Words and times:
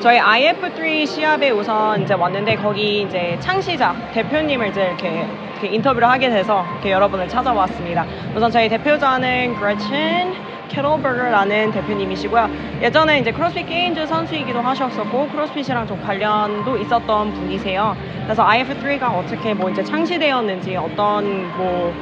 저희 0.00 0.18
IF3 0.18 1.06
시합에 1.06 1.50
우선 1.50 2.02
이제 2.02 2.14
왔는데 2.14 2.56
거기 2.56 3.02
이제 3.02 3.36
창시자 3.40 3.94
대표님을 4.12 4.68
이제 4.68 4.84
이렇게, 4.88 5.26
이렇게 5.52 5.68
인터뷰를 5.74 6.08
하게 6.08 6.28
돼서 6.28 6.64
이렇게 6.72 6.92
여러분을 6.92 7.28
찾아왔습니다. 7.28 8.04
우선 8.34 8.50
저희 8.50 8.68
대표자는 8.68 9.56
그레친 9.56 10.34
캐롤버거라는 10.68 11.70
대표님이시고요. 11.70 12.50
예전에 12.82 13.20
이제 13.20 13.32
크로스핏 13.32 13.66
게임즈 13.66 14.06
선수이기도 14.06 14.60
하셨었고 14.60 15.28
크로스핏이랑 15.28 15.86
좀 15.86 16.00
관련도 16.02 16.76
있었던 16.78 17.32
분이세요. 17.32 17.96
그래서 18.24 18.44
IF3가 18.46 19.16
어떻게 19.16 19.54
뭐 19.54 19.70
이제 19.70 19.82
창시되었는지 19.82 20.76
어떤 20.76 21.56
뭐 21.56 21.94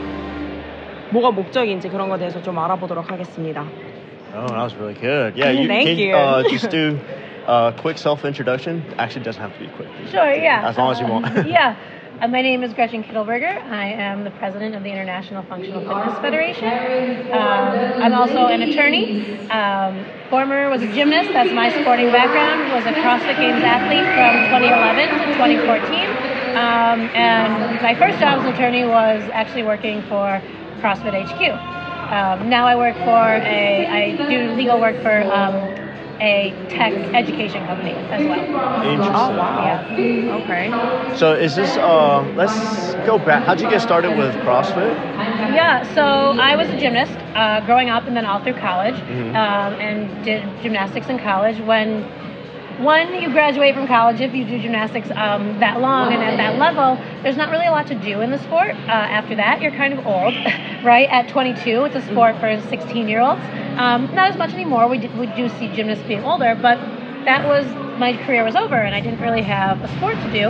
뭐가 1.10 1.30
목적인지 1.30 1.88
그런 1.90 2.08
것에 2.08 2.20
대해서 2.20 2.42
좀 2.42 2.58
알아보도록 2.58 3.10
하겠습니다. 3.10 3.64
Oh, 4.36 4.46
that 4.48 4.64
was 4.64 4.74
really 4.74 4.94
good. 4.94 5.36
Yeah, 5.36 5.52
you 5.52 5.68
Thank 5.68 5.96
can 5.96 6.08
you. 6.08 6.16
Uh, 6.16 6.42
just 6.48 6.68
do 6.68 6.98
a 7.46 7.74
quick 7.78 7.98
self 7.98 8.24
introduction. 8.24 8.82
Actually, 8.98 9.24
doesn't 9.24 9.40
have 9.40 9.52
to 9.54 9.58
be 9.58 9.68
quick. 9.74 9.88
Sure, 10.10 10.32
yeah. 10.32 10.68
As 10.68 10.76
long 10.76 10.92
as 10.92 11.00
you 11.00 11.06
want. 11.06 11.26
Uh, 11.26 11.44
yeah. 11.46 11.76
Uh, 12.20 12.28
my 12.28 12.42
name 12.42 12.62
is 12.62 12.72
Gretchen 12.72 13.02
Kittelberger. 13.02 13.60
I 13.70 13.90
am 13.90 14.22
the 14.22 14.30
president 14.30 14.76
of 14.76 14.84
the 14.84 14.90
International 14.90 15.42
Functional 15.42 15.80
Fitness 15.80 16.16
Federation. 16.20 17.32
Um, 17.32 18.02
I'm 18.02 18.14
also 18.14 18.46
an 18.46 18.62
attorney. 18.62 19.36
Um, 19.50 20.04
former 20.30 20.70
was 20.70 20.80
a 20.82 20.92
gymnast. 20.94 21.32
That's 21.32 21.52
my 21.52 21.70
sporting 21.70 22.12
background. 22.12 22.72
Was 22.72 22.86
a 22.86 22.94
CrossFit 23.00 23.36
Games 23.36 23.64
athlete 23.64 24.06
from 24.14 24.46
2011 24.46 25.10
to 25.10 25.32
2014. 25.34 26.34
Um, 26.54 27.10
and 27.18 27.82
my 27.82 27.96
first 27.98 28.20
job 28.20 28.38
as 28.38 28.46
an 28.46 28.54
attorney 28.54 28.84
was 28.84 29.28
actually 29.32 29.64
working 29.64 30.00
for 30.02 30.40
CrossFit 30.78 31.18
HQ. 31.18 31.74
Um, 32.14 32.48
now 32.48 32.64
I 32.64 32.76
work 32.76 32.94
for 32.98 33.42
a, 33.42 33.86
I 33.86 34.28
do 34.28 34.54
legal 34.54 34.78
work 34.78 35.02
for 35.02 35.22
um, 35.32 35.73
a 36.20 36.52
tech 36.68 36.92
education 37.14 37.64
company 37.66 37.92
as 37.92 38.24
well. 38.26 38.40
Interesting. 38.84 39.14
Oh 39.14 39.36
wow. 39.36 39.64
Yeah. 39.64 40.40
Okay. 40.42 41.16
So, 41.16 41.32
is 41.34 41.54
this, 41.56 41.76
uh, 41.76 42.22
let's 42.36 42.94
go 43.06 43.18
back. 43.18 43.44
How'd 43.44 43.60
you 43.60 43.68
get 43.68 43.80
started 43.80 44.16
with 44.16 44.34
CrossFit? 44.36 44.94
Yeah, 45.54 45.82
so 45.94 46.02
I 46.02 46.56
was 46.56 46.68
a 46.68 46.76
gymnast 46.78 47.12
uh, 47.34 47.64
growing 47.66 47.90
up 47.90 48.06
and 48.06 48.16
then 48.16 48.24
all 48.26 48.40
through 48.42 48.54
college, 48.54 48.94
Mhm. 48.96 49.30
um, 49.36 49.74
and 49.80 50.24
did 50.24 50.42
gymnastics 50.62 51.08
in 51.08 51.18
college. 51.18 51.58
When 51.60 52.04
one, 52.78 53.14
you 53.14 53.30
graduate 53.30 53.74
from 53.74 53.86
college 53.86 54.20
if 54.20 54.34
you 54.34 54.44
do 54.44 54.60
gymnastics 54.60 55.10
um, 55.14 55.60
that 55.60 55.80
long 55.80 56.12
and 56.12 56.22
at 56.22 56.36
that 56.36 56.58
level, 56.58 56.96
there's 57.22 57.36
not 57.36 57.50
really 57.50 57.66
a 57.66 57.70
lot 57.70 57.86
to 57.88 57.94
do 57.94 58.20
in 58.20 58.30
the 58.30 58.38
sport. 58.38 58.70
Uh, 58.70 58.90
after 58.90 59.34
that, 59.36 59.62
you're 59.62 59.70
kind 59.72 59.92
of 59.92 60.06
old, 60.06 60.34
right? 60.84 61.08
At 61.10 61.28
22, 61.28 61.84
it's 61.84 61.94
a 61.96 62.02
sport 62.02 62.38
for 62.40 62.60
16 62.68 63.08
year 63.08 63.20
olds. 63.20 63.40
Um, 63.78 64.12
not 64.14 64.30
as 64.30 64.36
much 64.36 64.52
anymore. 64.52 64.88
We, 64.88 64.98
d- 64.98 65.08
we 65.18 65.26
do 65.26 65.48
see 65.50 65.68
gymnasts 65.74 66.04
being 66.06 66.24
older, 66.24 66.54
but 66.60 66.76
that 67.24 67.46
was 67.46 67.64
my 67.98 68.16
career 68.26 68.44
was 68.44 68.56
over, 68.56 68.76
and 68.76 68.94
I 68.94 69.00
didn't 69.00 69.20
really 69.20 69.42
have 69.42 69.80
a 69.82 69.88
sport 69.96 70.16
to 70.16 70.32
do. 70.32 70.48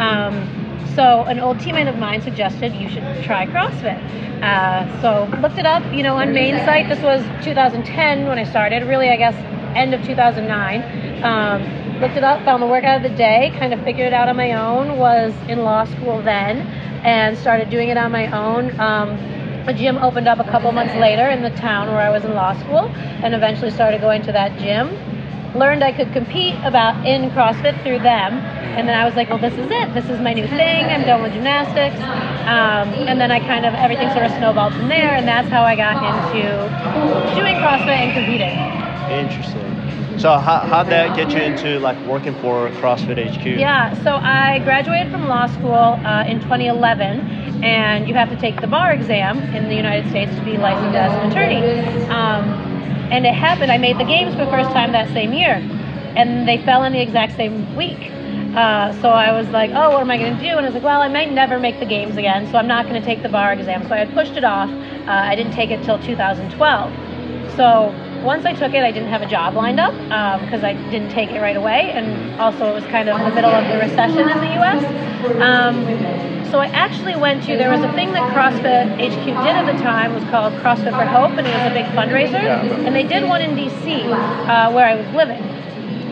Um, 0.00 0.66
so 0.94 1.24
an 1.24 1.38
old 1.40 1.58
teammate 1.58 1.88
of 1.88 1.98
mine 1.98 2.22
suggested 2.22 2.72
you 2.74 2.88
should 2.88 3.04
try 3.22 3.46
CrossFit. 3.46 4.00
Uh, 4.42 5.00
so 5.02 5.24
looked 5.40 5.58
it 5.58 5.66
up, 5.66 5.82
you 5.92 6.02
know, 6.02 6.16
on 6.16 6.32
main 6.32 6.56
site. 6.64 6.88
This 6.88 7.00
was 7.02 7.22
2010 7.44 8.26
when 8.26 8.38
I 8.38 8.44
started. 8.44 8.84
Really, 8.84 9.10
I 9.10 9.16
guess 9.16 9.34
end 9.76 9.94
of 9.94 10.04
2009. 10.04 11.22
Um, 11.22 12.00
looked 12.00 12.16
it 12.16 12.24
up, 12.24 12.44
found 12.44 12.62
the 12.62 12.66
workout 12.66 13.04
of 13.04 13.10
the 13.10 13.16
day, 13.16 13.52
kind 13.58 13.72
of 13.72 13.82
figured 13.82 14.06
it 14.06 14.12
out 14.12 14.28
on 14.28 14.36
my 14.36 14.52
own. 14.52 14.98
Was 14.98 15.34
in 15.48 15.60
law 15.60 15.84
school 15.84 16.22
then, 16.22 16.60
and 17.04 17.36
started 17.38 17.70
doing 17.70 17.88
it 17.88 17.96
on 17.96 18.12
my 18.12 18.26
own. 18.30 18.78
Um, 18.80 19.10
a 19.68 19.74
gym 19.74 19.98
opened 19.98 20.28
up 20.28 20.38
a 20.38 20.44
couple 20.44 20.70
months 20.72 20.94
later 20.94 21.28
in 21.28 21.42
the 21.42 21.50
town 21.50 21.88
where 21.88 22.00
I 22.00 22.10
was 22.10 22.24
in 22.24 22.34
law 22.34 22.58
school, 22.60 22.88
and 23.22 23.34
eventually 23.34 23.70
started 23.70 24.00
going 24.00 24.22
to 24.22 24.32
that 24.32 24.58
gym 24.58 24.96
learned 25.56 25.82
I 25.82 25.92
could 25.92 26.12
compete 26.12 26.54
about 26.62 27.06
in 27.06 27.30
CrossFit 27.30 27.82
through 27.82 28.00
them, 28.00 28.34
and 28.76 28.88
then 28.88 28.96
I 28.96 29.04
was 29.04 29.14
like, 29.14 29.30
well, 29.30 29.38
this 29.38 29.54
is 29.54 29.68
it. 29.70 29.94
This 29.94 30.08
is 30.08 30.20
my 30.20 30.32
new 30.32 30.46
thing. 30.46 30.84
I'm 30.84 31.02
done 31.02 31.22
with 31.22 31.32
gymnastics, 31.32 31.96
um, 32.46 32.92
and 33.08 33.20
then 33.20 33.30
I 33.30 33.40
kind 33.40 33.64
of 33.66 33.74
everything 33.74 34.10
sort 34.10 34.24
of 34.24 34.32
snowballed 34.32 34.74
from 34.74 34.88
there, 34.88 35.14
and 35.14 35.26
that's 35.26 35.48
how 35.48 35.62
I 35.62 35.74
got 35.76 35.96
into 35.96 37.34
doing 37.34 37.56
CrossFit 37.56 37.88
and 37.88 38.12
competing. 38.12 38.85
Interesting. 39.10 40.18
So, 40.18 40.38
how, 40.38 40.60
how'd 40.60 40.88
that 40.88 41.14
get 41.14 41.30
you 41.30 41.38
into 41.38 41.78
like 41.78 41.98
working 42.06 42.34
for 42.40 42.70
CrossFit 42.80 43.18
HQ? 43.18 43.44
Yeah, 43.44 43.94
so 44.02 44.16
I 44.16 44.60
graduated 44.60 45.12
from 45.12 45.28
law 45.28 45.46
school 45.46 45.74
uh, 45.74 46.24
in 46.26 46.40
2011, 46.40 47.62
and 47.62 48.08
you 48.08 48.14
have 48.14 48.30
to 48.30 48.36
take 48.36 48.60
the 48.60 48.66
bar 48.66 48.92
exam 48.92 49.38
in 49.54 49.68
the 49.68 49.74
United 49.74 50.08
States 50.08 50.34
to 50.34 50.42
be 50.42 50.56
licensed 50.56 50.96
as 50.96 51.12
an 51.12 51.30
attorney. 51.30 52.08
Um, 52.08 52.48
and 53.12 53.26
it 53.26 53.34
happened, 53.34 53.70
I 53.70 53.78
made 53.78 53.98
the 53.98 54.04
games 54.04 54.34
for 54.34 54.44
the 54.46 54.50
first 54.50 54.70
time 54.70 54.92
that 54.92 55.08
same 55.12 55.32
year, 55.32 55.56
and 56.16 56.48
they 56.48 56.64
fell 56.64 56.82
in 56.84 56.92
the 56.92 57.00
exact 57.00 57.36
same 57.36 57.76
week. 57.76 58.10
Uh, 58.56 58.90
so 59.02 59.10
I 59.10 59.32
was 59.32 59.46
like, 59.50 59.70
oh, 59.74 59.90
what 59.90 60.00
am 60.00 60.10
I 60.10 60.16
going 60.16 60.34
to 60.34 60.42
do? 60.42 60.48
And 60.48 60.60
I 60.60 60.64
was 60.64 60.74
like, 60.74 60.82
well, 60.82 61.02
I 61.02 61.08
might 61.08 61.30
never 61.30 61.58
make 61.58 61.78
the 61.78 61.84
games 61.84 62.16
again, 62.16 62.50
so 62.50 62.56
I'm 62.56 62.66
not 62.66 62.86
going 62.86 63.00
to 63.00 63.06
take 63.06 63.22
the 63.22 63.28
bar 63.28 63.52
exam. 63.52 63.86
So 63.86 63.94
I 63.94 64.06
pushed 64.06 64.32
it 64.32 64.44
off. 64.44 64.70
Uh, 64.70 65.10
I 65.10 65.36
didn't 65.36 65.52
take 65.52 65.70
it 65.70 65.84
till 65.84 65.98
2012. 65.98 67.54
So 67.54 67.94
once 68.26 68.44
I 68.44 68.52
took 68.52 68.74
it, 68.74 68.82
I 68.82 68.90
didn't 68.90 69.08
have 69.08 69.22
a 69.22 69.26
job 69.26 69.54
lined 69.54 69.78
up 69.78 69.94
because 70.42 70.64
I 70.64 70.72
didn't 70.90 71.10
take 71.10 71.30
it 71.30 71.40
right 71.40 71.56
away, 71.56 71.92
and 71.92 72.38
also 72.40 72.66
it 72.66 72.74
was 72.74 72.84
kind 72.86 73.08
of 73.08 73.16
in 73.20 73.28
the 73.28 73.34
middle 73.34 73.50
of 73.50 73.64
the 73.68 73.78
recession 73.78 74.28
in 74.28 74.38
the 74.38 74.52
U.S. 74.58 74.82
Um, 75.40 76.50
so 76.50 76.58
I 76.58 76.66
actually 76.66 77.14
went 77.16 77.44
to 77.44 77.56
there 77.56 77.70
was 77.70 77.82
a 77.82 77.92
thing 77.92 78.12
that 78.12 78.34
CrossFit 78.34 78.98
HQ 78.98 79.24
did 79.24 79.54
at 79.54 79.66
the 79.66 79.80
time 79.82 80.12
was 80.12 80.24
called 80.24 80.54
CrossFit 80.54 80.90
for 80.90 81.06
Hope, 81.06 81.38
and 81.38 81.46
it 81.46 81.54
was 81.54 81.70
a 81.70 81.74
big 81.74 81.86
fundraiser, 81.94 82.42
and 82.84 82.94
they 82.94 83.04
did 83.04 83.28
one 83.28 83.40
in 83.40 83.54
D.C. 83.54 84.02
Uh, 84.02 84.72
where 84.72 84.86
I 84.86 84.96
was 84.96 85.06
living, 85.14 85.42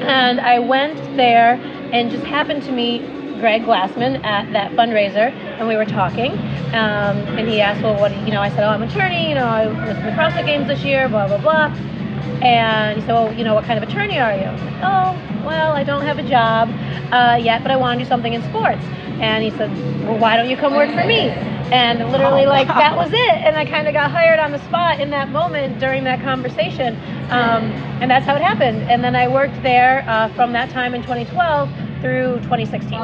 and 0.03 0.41
I 0.41 0.61
went 0.61 0.97
there 1.17 1.55
and 1.93 2.11
just 2.11 2.25
happened 2.25 2.63
to 2.65 2.73
meet 2.73 3.03
Greg 3.41 3.63
Glassman 3.65 4.25
at 4.25 4.53
that 4.53 4.71
fundraiser, 4.73 5.33
and 5.59 5.67
we 5.67 5.77
were 5.77 5.85
talking. 5.85 6.33
Um, 6.75 7.19
and 7.39 7.49
he 7.49 7.61
asked, 7.61 7.83
"Well, 7.83 7.99
what?" 8.01 8.13
do 8.13 8.19
you 8.21 8.27
you 8.27 8.33
know, 8.33 8.41
I 8.41 8.51
said, 8.51 8.65
"Oh, 8.65 8.69
I'm 8.69 8.83
an 8.83 8.89
attorney. 8.89 9.29
You 9.29 9.35
know, 9.35 9.47
I 9.47 9.67
was 9.67 9.97
in 9.97 10.07
the 10.07 10.13
CrossFit 10.13 10.47
Games 10.47 10.69
this 10.69 10.85
year. 10.85 11.09
Blah 11.09 11.27
blah 11.27 11.39
blah." 11.39 11.94
And 12.43 12.99
he 12.99 13.07
said, 13.07 13.13
"Well, 13.13 13.33
you 13.33 13.45
know, 13.45 13.55
what 13.55 13.65
kind 13.65 13.83
of 13.83 13.89
attorney 13.89 14.19
are 14.19 14.35
you?" 14.35 14.49
"Oh, 14.83 15.17
well, 15.45 15.73
I 15.73 15.85
don't 15.85 16.03
have 16.03 16.19
a 16.19 16.23
job 16.23 16.69
uh, 17.13 17.39
yet, 17.41 17.63
but 17.63 17.71
I 17.71 17.77
want 17.77 17.99
to 17.99 18.05
do 18.05 18.09
something 18.09 18.33
in 18.33 18.43
sports." 18.43 18.83
And 19.21 19.45
he 19.45 19.51
said, 19.51 19.71
"Well, 20.05 20.19
why 20.19 20.37
don't 20.37 20.49
you 20.49 20.57
come 20.57 20.75
work 20.75 20.91
for 20.91 21.07
me?" 21.07 21.31
And 21.73 21.99
literally, 22.13 22.47
like 22.47 22.69
that 22.69 22.97
was 22.97 23.11
it. 23.13 23.37
And 23.45 23.57
I 23.57 23.65
kind 23.65 23.89
of 23.89 23.95
got 23.95 24.11
hired 24.11 24.39
on 24.39 24.53
the 24.53 24.63
spot 24.65 25.01
in 25.01 25.11
that 25.11 25.31
moment 25.31 25.79
during 25.81 26.05
that 26.05 26.21
conversation, 26.23 26.97
um, 27.31 27.65
and 28.03 28.11
that's 28.11 28.27
how 28.27 28.37
it 28.37 28.43
happened. 28.43 28.83
And 28.91 29.03
then 29.03 29.17
I 29.17 29.29
worked 29.29 29.63
there 29.63 30.05
uh, 30.09 30.29
from 30.35 30.53
that 30.53 30.71
time 30.71 30.95
in 30.95 31.03
2012 31.03 31.69
through 32.05 32.37
2016. 32.45 33.01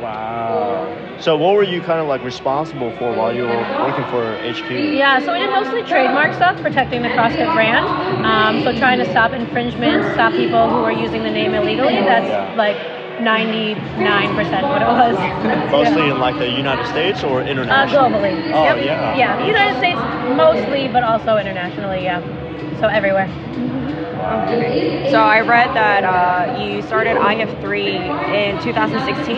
Wow. 0.00 0.88
So, 1.20 1.36
what 1.36 1.52
were 1.54 1.64
you 1.64 1.82
kind 1.82 2.00
of 2.00 2.06
like 2.06 2.24
responsible 2.24 2.90
for 2.96 3.12
while 3.12 3.34
you 3.34 3.42
were 3.42 3.60
working 3.84 4.06
for 4.08 4.24
HQ? 4.40 4.70
Yeah, 4.72 5.20
so 5.20 5.32
we 5.34 5.38
did 5.40 5.50
mostly 5.50 5.82
trademark 5.82 6.32
stuff, 6.32 6.56
protecting 6.62 7.02
the 7.02 7.08
CrossFit 7.10 7.52
brand. 7.52 7.84
Um, 8.24 8.62
so 8.64 8.72
trying 8.78 8.98
to 9.00 9.10
stop 9.10 9.32
infringements, 9.32 10.14
stop 10.14 10.32
people 10.32 10.70
who 10.70 10.76
are 10.82 10.92
using 10.92 11.22
the 11.24 11.30
name 11.30 11.52
illegally. 11.52 11.92
That's 12.00 12.26
Yeah. 12.30 12.54
like 12.56 12.76
99% 13.20 14.62
what 14.62 14.80
it 14.80 14.86
was. 14.86 15.16
Mostly 15.72 16.06
Yeah. 16.06 16.14
in 16.14 16.18
like 16.20 16.38
the 16.38 16.48
United 16.48 16.86
States 16.86 17.22
or 17.24 17.40
Uh, 17.42 17.46
international? 17.52 18.08
globally. 18.08 18.32
Oh, 18.54 18.64
Yep. 18.64 18.84
yeah. 18.84 19.16
Yeah, 19.16 19.36
the 19.36 19.46
United 19.46 19.76
States 19.76 20.00
mostly, 20.36 20.88
but 20.88 21.02
also 21.02 21.36
internationally, 21.36 22.04
yeah. 22.04 22.22
So 22.80 22.86
everywhere. 22.86 23.28
So 25.10 25.18
I 25.18 25.40
read 25.40 25.74
that 25.74 26.04
uh, 26.04 26.60
you 26.60 26.82
started 26.82 27.16
IF3 27.16 28.34
in 28.34 28.62
2016. 28.62 29.36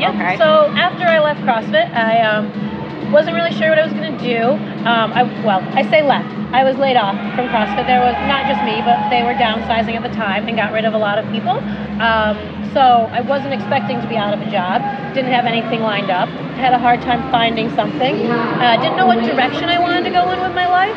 Yep. 0.00 0.14
Okay. 0.14 0.36
So 0.36 0.66
after 0.76 1.04
I 1.04 1.18
left 1.18 1.40
CrossFit, 1.40 1.92
I 1.92 2.22
um, 2.22 3.12
wasn't 3.12 3.34
really 3.34 3.52
sure 3.52 3.68
what 3.68 3.78
I 3.78 3.84
was 3.84 3.92
going 3.92 4.16
to 4.16 4.24
do. 4.24 4.42
Um, 4.86 5.12
I, 5.12 5.22
well, 5.44 5.60
I 5.76 5.82
say 5.90 6.02
left. 6.02 6.41
I 6.52 6.64
was 6.64 6.76
laid 6.76 6.96
off 6.96 7.16
from 7.34 7.48
CrossFit. 7.48 7.88
There 7.88 8.04
was 8.04 8.12
not 8.28 8.44
just 8.44 8.60
me, 8.68 8.84
but 8.84 9.08
they 9.08 9.24
were 9.24 9.32
downsizing 9.32 9.96
at 9.96 10.02
the 10.04 10.12
time 10.14 10.48
and 10.48 10.56
got 10.56 10.72
rid 10.72 10.84
of 10.84 10.92
a 10.92 10.98
lot 10.98 11.18
of 11.18 11.24
people. 11.32 11.56
Um, 11.96 12.36
so 12.76 13.08
I 13.08 13.20
wasn't 13.20 13.52
expecting 13.52 14.00
to 14.00 14.08
be 14.08 14.16
out 14.16 14.32
of 14.32 14.40
a 14.40 14.50
job. 14.50 14.80
Didn't 15.12 15.32
have 15.32 15.44
anything 15.44 15.80
lined 15.80 16.10
up. 16.10 16.28
Had 16.56 16.72
a 16.72 16.78
hard 16.78 17.00
time 17.00 17.20
finding 17.30 17.68
something. 17.76 18.28
Uh, 18.28 18.76
didn't 18.80 18.96
know 18.96 19.06
what 19.06 19.20
direction 19.24 19.68
I 19.68 19.78
wanted 19.80 20.04
to 20.04 20.12
go 20.12 20.28
in 20.32 20.40
with 20.40 20.54
my 20.54 20.68
life. 20.68 20.96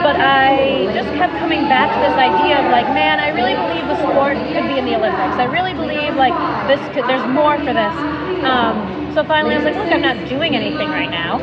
But 0.00 0.16
I 0.16 0.88
just 0.92 1.08
kept 1.16 1.32
coming 1.40 1.68
back 1.68 1.92
to 1.92 2.00
this 2.04 2.16
idea 2.16 2.60
of 2.60 2.72
like, 2.72 2.88
man, 2.96 3.20
I 3.20 3.32
really 3.36 3.56
believe 3.56 3.84
the 3.88 4.00
sport 4.04 4.36
could 4.52 4.68
be 4.68 4.76
in 4.80 4.84
the 4.84 4.96
Olympics. 4.96 5.36
I 5.36 5.44
really 5.44 5.72
believe 5.72 6.16
like 6.16 6.36
this. 6.68 6.80
Could, 6.92 7.04
there's 7.08 7.24
more 7.28 7.56
for 7.60 7.72
this. 7.72 7.92
Um, 8.44 9.14
so 9.14 9.24
finally, 9.24 9.54
I 9.54 9.58
was 9.58 9.64
like, 9.64 9.76
look, 9.76 9.92
I'm 9.92 10.02
not 10.02 10.28
doing 10.28 10.54
anything 10.54 10.88
right 10.88 11.10
now. 11.10 11.38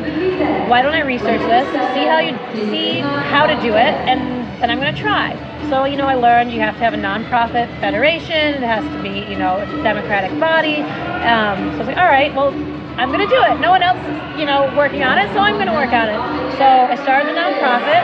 Why 0.68 0.82
don't 0.82 0.94
I 0.94 1.00
research 1.00 1.40
this, 1.40 1.66
see 1.94 2.06
how 2.06 2.18
you 2.18 2.36
see 2.70 3.00
how 3.00 3.46
to 3.46 3.54
do 3.60 3.74
it, 3.74 3.94
and 4.08 4.20
then 4.60 4.70
I'm 4.70 4.80
going 4.80 4.94
to 4.94 5.00
try. 5.00 5.36
So 5.68 5.84
you 5.84 5.96
know, 5.96 6.06
I 6.06 6.14
learned 6.14 6.50
you 6.50 6.60
have 6.60 6.74
to 6.74 6.80
have 6.80 6.94
a 6.94 6.96
nonprofit 6.96 7.68
federation. 7.80 8.62
It 8.62 8.66
has 8.66 8.84
to 8.96 9.02
be 9.02 9.30
you 9.30 9.38
know 9.38 9.60
a 9.60 9.82
democratic 9.82 10.38
body. 10.40 10.76
Um, 11.22 11.70
so 11.72 11.74
I 11.74 11.78
was 11.78 11.86
like, 11.88 11.98
all 11.98 12.08
right, 12.08 12.34
well. 12.34 12.54
I'm 12.98 13.12
gonna 13.12 13.30
do 13.30 13.38
it. 13.46 13.60
No 13.62 13.70
one 13.70 13.80
else 13.80 14.02
is, 14.10 14.40
you 14.42 14.44
know, 14.44 14.74
working 14.74 15.04
on 15.04 15.22
it, 15.22 15.30
so 15.30 15.38
I'm 15.38 15.54
gonna 15.54 15.72
work 15.72 15.94
on 15.94 16.10
it. 16.10 16.18
So 16.58 16.66
I 16.66 16.98
started 17.06 17.30
the 17.30 17.38
nonprofit. 17.38 18.02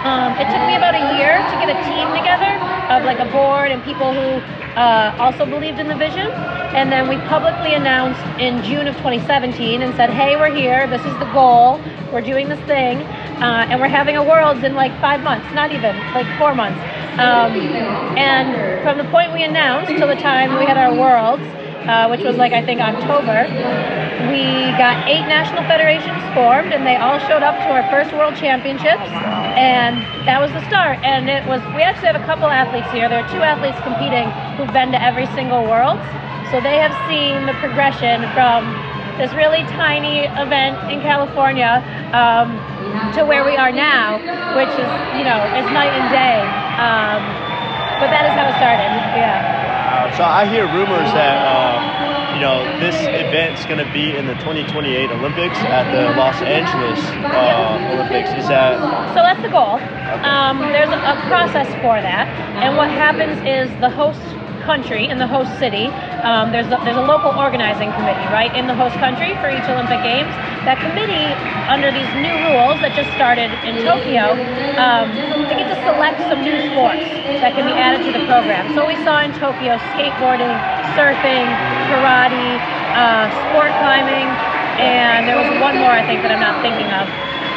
Um, 0.00 0.32
it 0.40 0.48
took 0.48 0.64
me 0.64 0.80
about 0.80 0.96
a 0.96 1.04
year 1.20 1.36
to 1.36 1.54
get 1.60 1.68
a 1.68 1.76
team 1.84 2.08
together 2.16 2.56
of 2.88 3.04
like 3.04 3.20
a 3.20 3.28
board 3.28 3.68
and 3.70 3.84
people 3.84 4.16
who 4.16 4.40
uh, 4.80 5.14
also 5.18 5.44
believed 5.44 5.78
in 5.78 5.88
the 5.88 5.94
vision. 5.94 6.26
And 6.72 6.90
then 6.90 7.08
we 7.08 7.16
publicly 7.28 7.74
announced 7.74 8.22
in 8.40 8.62
June 8.64 8.86
of 8.88 8.96
2017 8.96 9.82
and 9.82 9.94
said, 9.94 10.08
hey, 10.08 10.36
we're 10.36 10.54
here. 10.54 10.86
This 10.86 11.04
is 11.04 11.12
the 11.18 11.30
goal. 11.32 11.80
We're 12.12 12.22
doing 12.22 12.48
this 12.48 12.60
thing. 12.60 13.02
Uh, 13.44 13.66
and 13.68 13.80
we're 13.80 13.88
having 13.88 14.16
a 14.16 14.24
Worlds 14.24 14.64
in 14.64 14.74
like 14.74 14.92
five 15.00 15.20
months, 15.22 15.46
not 15.54 15.72
even, 15.72 15.96
like 16.14 16.26
four 16.38 16.54
months. 16.54 16.80
Um, 17.20 17.52
and 18.16 18.82
from 18.82 18.96
the 18.96 19.04
point 19.10 19.34
we 19.34 19.42
announced 19.42 19.90
till 19.92 20.08
the 20.08 20.14
time 20.14 20.58
we 20.58 20.64
had 20.64 20.78
our 20.78 20.94
Worlds, 20.94 21.42
uh, 21.88 22.08
which 22.08 22.22
was 22.22 22.36
like 22.36 22.52
I 22.52 22.64
think 22.64 22.80
October, 22.80 23.44
we 24.30 24.70
got 24.78 25.06
eight 25.10 25.26
national 25.26 25.66
federations 25.66 26.22
formed, 26.32 26.72
and 26.72 26.86
they 26.86 26.96
all 26.96 27.18
showed 27.26 27.42
up 27.42 27.58
to 27.66 27.68
our 27.74 27.84
first 27.90 28.14
World 28.14 28.38
Championships, 28.38 29.02
and 29.58 29.98
that 30.26 30.38
was 30.40 30.50
the 30.54 30.62
start. 30.70 31.02
And 31.02 31.28
it 31.28 31.42
was 31.50 31.58
we 31.74 31.82
actually 31.82 32.14
have 32.14 32.20
a 32.20 32.26
couple 32.26 32.46
athletes 32.46 32.88
here. 32.94 33.10
There 33.10 33.20
are 33.22 33.30
two 33.34 33.42
athletes 33.42 33.78
competing 33.82 34.30
who've 34.54 34.72
been 34.72 34.94
to 34.94 35.00
every 35.02 35.26
single 35.34 35.66
World, 35.66 35.98
so 36.54 36.62
they 36.62 36.78
have 36.78 36.94
seen 37.10 37.46
the 37.50 37.54
progression 37.58 38.22
from 38.32 38.64
this 39.18 39.34
really 39.36 39.66
tiny 39.76 40.24
event 40.40 40.78
in 40.88 41.02
California 41.04 41.84
um, 42.16 42.56
to 43.12 43.26
where 43.26 43.44
we 43.44 43.58
are 43.58 43.74
now, 43.74 44.16
which 44.56 44.72
is 44.78 44.90
you 45.18 45.26
know 45.26 45.38
is 45.58 45.66
night 45.74 45.92
and 45.92 46.06
day. 46.08 46.40
Um, 46.80 47.20
but 48.00 48.08
that 48.08 48.24
is 48.24 48.32
how 48.32 48.48
it 48.48 48.56
started. 48.56 48.88
Yeah. 49.12 49.44
Uh, 49.92 50.16
so 50.16 50.24
I 50.24 50.48
hear 50.48 50.64
rumors 50.64 51.12
that 51.12 51.36
uh, 51.36 51.99
you 52.40 52.46
know 52.46 52.64
this 52.80 52.96
event's 52.96 53.66
going 53.68 53.84
to 53.84 53.92
be 53.92 54.16
in 54.16 54.24
the 54.24 54.32
2028 54.40 55.12
Olympics 55.12 55.60
at 55.68 55.84
the 55.92 56.16
Los 56.16 56.40
Angeles 56.40 56.96
uh, 57.28 57.92
Olympics. 57.92 58.32
Is 58.32 58.48
that 58.48 58.80
So 59.12 59.20
that's 59.20 59.44
the 59.44 59.52
goal. 59.52 59.76
Um, 60.24 60.64
there's 60.72 60.88
a, 60.88 61.20
process 61.28 61.68
for 61.84 62.00
that, 62.00 62.32
and 62.64 62.80
what 62.80 62.88
happens 62.88 63.36
is 63.44 63.68
the 63.84 63.92
host 63.92 64.24
country 64.64 65.04
in 65.04 65.18
the 65.18 65.26
host 65.26 65.52
city. 65.60 65.92
Um, 66.24 66.48
there's 66.48 66.64
a, 66.72 66.80
there's 66.80 66.96
a 66.96 67.04
local 67.04 67.28
organizing 67.36 67.92
committee, 67.92 68.24
right, 68.32 68.48
in 68.56 68.66
the 68.66 68.74
host 68.74 68.96
country 68.96 69.36
for 69.44 69.52
each 69.52 69.66
Olympic 69.68 70.00
Games. 70.00 70.32
That 70.64 70.80
committee, 70.80 71.28
under 71.68 71.92
these 71.92 72.08
new 72.24 72.36
rules 72.48 72.80
that 72.80 72.96
just 72.96 73.12
started 73.16 73.52
in 73.68 73.84
Tokyo, 73.84 74.32
um, 74.80 75.12
get 75.52 75.68
to 75.68 75.69
select 75.90 76.22
some 76.30 76.40
new 76.46 76.54
sports 76.70 77.02
that 77.42 77.50
can 77.58 77.66
be 77.66 77.74
added 77.74 77.98
to 78.06 78.10
the 78.14 78.22
program. 78.30 78.62
So 78.78 78.86
we 78.86 78.94
saw 79.02 79.26
in 79.26 79.34
Tokyo 79.42 79.74
skateboarding, 79.90 80.54
surfing, 80.94 81.50
karate, 81.90 82.62
uh, 82.94 83.26
sport 83.50 83.74
climbing, 83.82 84.30
and 84.78 85.26
there 85.26 85.34
was 85.34 85.50
one 85.58 85.74
more 85.82 85.90
I 85.90 86.06
think 86.06 86.22
that 86.22 86.30
I'm 86.30 86.42
not 86.42 86.62
thinking 86.62 86.86
of, 86.94 87.10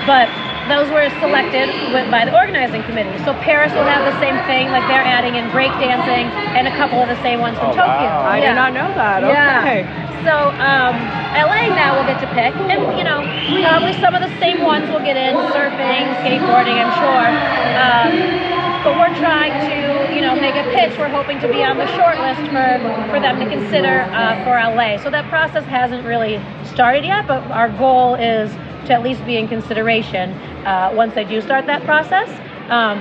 but 0.10 0.43
those 0.72 0.88
were 0.92 1.04
selected 1.20 1.68
with, 1.92 2.08
by 2.10 2.24
the 2.24 2.32
organizing 2.36 2.84
committee. 2.84 3.12
So 3.28 3.34
Paris 3.44 3.72
will 3.76 3.84
have 3.88 4.08
the 4.08 4.16
same 4.24 4.36
thing, 4.48 4.72
like 4.72 4.88
they're 4.88 5.04
adding 5.04 5.36
in 5.36 5.52
breakdancing 5.52 6.32
and 6.56 6.68
a 6.68 6.76
couple 6.80 7.00
of 7.04 7.10
the 7.12 7.20
same 7.22 7.40
ones 7.44 7.58
from 7.60 7.76
Oh, 7.76 7.84
Tokyo. 7.84 8.08
wow. 8.08 8.24
I 8.32 8.40
yeah. 8.40 8.48
did 8.52 8.56
not 8.56 8.72
know 8.74 8.88
that. 8.96 9.20
Yeah. 9.28 9.60
Okay. 9.60 9.82
So 10.24 10.56
um, 10.64 10.96
LA 11.36 11.68
now 11.76 12.00
will 12.00 12.08
get 12.08 12.16
to 12.24 12.30
pick, 12.32 12.56
and 12.72 12.80
you 12.98 13.04
know 13.04 13.20
probably 13.68 13.92
some 14.00 14.16
of 14.16 14.24
the 14.24 14.32
same 14.40 14.64
ones 14.64 14.88
will 14.88 15.04
get 15.04 15.20
in: 15.20 15.36
surfing, 15.52 16.08
skateboarding, 16.24 16.80
I'm 16.80 16.94
sure. 16.96 17.28
Um, 17.76 18.64
but 18.88 18.96
we're 19.00 19.16
trying 19.20 19.52
to, 19.68 20.16
you 20.16 20.22
know, 20.22 20.36
make 20.36 20.56
a 20.56 20.64
pitch. 20.76 20.98
We're 20.98 21.08
hoping 21.10 21.40
to 21.40 21.48
be 21.48 21.64
on 21.64 21.78
the 21.78 21.88
short 21.96 22.20
list 22.20 22.40
for, 22.52 22.80
for 23.12 23.20
them 23.20 23.40
to 23.40 23.48
consider 23.50 24.02
uh, 24.12 24.44
for 24.44 24.56
LA. 24.60 24.98
So 25.02 25.10
that 25.10 25.28
process 25.30 25.64
hasn't 25.66 26.06
really 26.06 26.40
started 26.66 27.04
yet, 27.06 27.26
but 27.28 27.44
our 27.52 27.70
goal 27.78 28.16
is 28.16 28.52
to 28.88 28.94
at 28.94 29.04
least 29.04 29.26
be 29.26 29.38
in 29.38 29.48
consideration 29.48 30.32
uh, 30.66 30.92
once 30.94 31.14
they 31.14 31.24
do 31.24 31.42
start 31.42 31.66
that 31.68 31.84
process. 31.84 32.30
Um, 32.70 33.00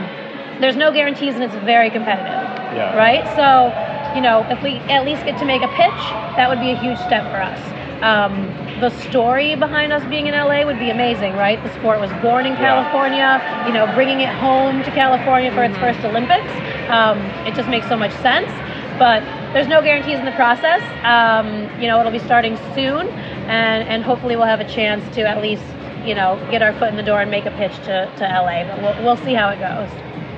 there's 0.60 0.76
no 0.76 0.92
guarantees, 0.92 1.34
and 1.34 1.42
it's 1.42 1.54
very 1.64 1.90
competitive 1.90 2.48
Yeah. 2.76 2.96
right? 2.96 3.24
So, 3.36 3.72
you 4.14 4.20
know, 4.20 4.46
if 4.50 4.62
we 4.62 4.76
at 4.92 5.04
least 5.04 5.24
get 5.24 5.38
to 5.38 5.44
make 5.44 5.62
a 5.62 5.68
pitch, 5.68 6.02
that 6.36 6.48
would 6.48 6.60
be 6.60 6.70
a 6.70 6.78
huge 6.78 6.98
step 6.98 7.24
for 7.30 7.40
us. 7.40 7.58
Um, 8.02 8.48
the 8.80 8.90
story 9.08 9.54
behind 9.54 9.92
us 9.92 10.02
being 10.10 10.26
in 10.26 10.34
LA 10.34 10.64
would 10.64 10.78
be 10.78 10.90
amazing, 10.90 11.34
right? 11.34 11.62
The 11.62 11.72
sport 11.78 12.00
was 12.00 12.10
born 12.20 12.46
in 12.46 12.56
California, 12.56 13.38
you 13.66 13.72
know, 13.72 13.86
bringing 13.94 14.20
it 14.20 14.28
home 14.42 14.82
to 14.82 14.90
California 14.90 15.52
for 15.52 15.62
its 15.62 15.76
first 15.78 16.00
Olympics. 16.04 16.50
Um, 16.90 17.18
it 17.46 17.54
just 17.54 17.68
makes 17.68 17.88
so 17.88 17.96
much 17.96 18.12
sense. 18.18 18.50
But 18.98 19.22
there's 19.54 19.68
no 19.68 19.80
guarantees 19.82 20.18
in 20.18 20.24
the 20.24 20.32
process. 20.32 20.82
Um, 21.04 21.46
you 21.80 21.86
know, 21.86 21.98
it'll 22.00 22.12
be 22.12 22.18
starting 22.18 22.56
soon, 22.74 23.06
and, 23.48 23.88
and 23.88 24.02
hopefully 24.02 24.36
we'll 24.36 24.46
have 24.46 24.60
a 24.60 24.68
chance 24.68 25.02
to 25.14 25.22
at 25.28 25.42
least, 25.42 25.62
you 26.04 26.14
know, 26.14 26.36
get 26.50 26.62
our 26.62 26.72
foot 26.74 26.88
in 26.88 26.96
the 26.96 27.02
door 27.02 27.20
and 27.20 27.30
make 27.30 27.46
a 27.46 27.50
pitch 27.52 27.74
to, 27.86 28.10
to 28.16 28.24
LA. 28.24 28.64
But 28.64 28.82
we'll, 28.82 29.04
we'll 29.04 29.16
see 29.24 29.34
how 29.34 29.48
it 29.50 29.58
goes. 29.58 29.88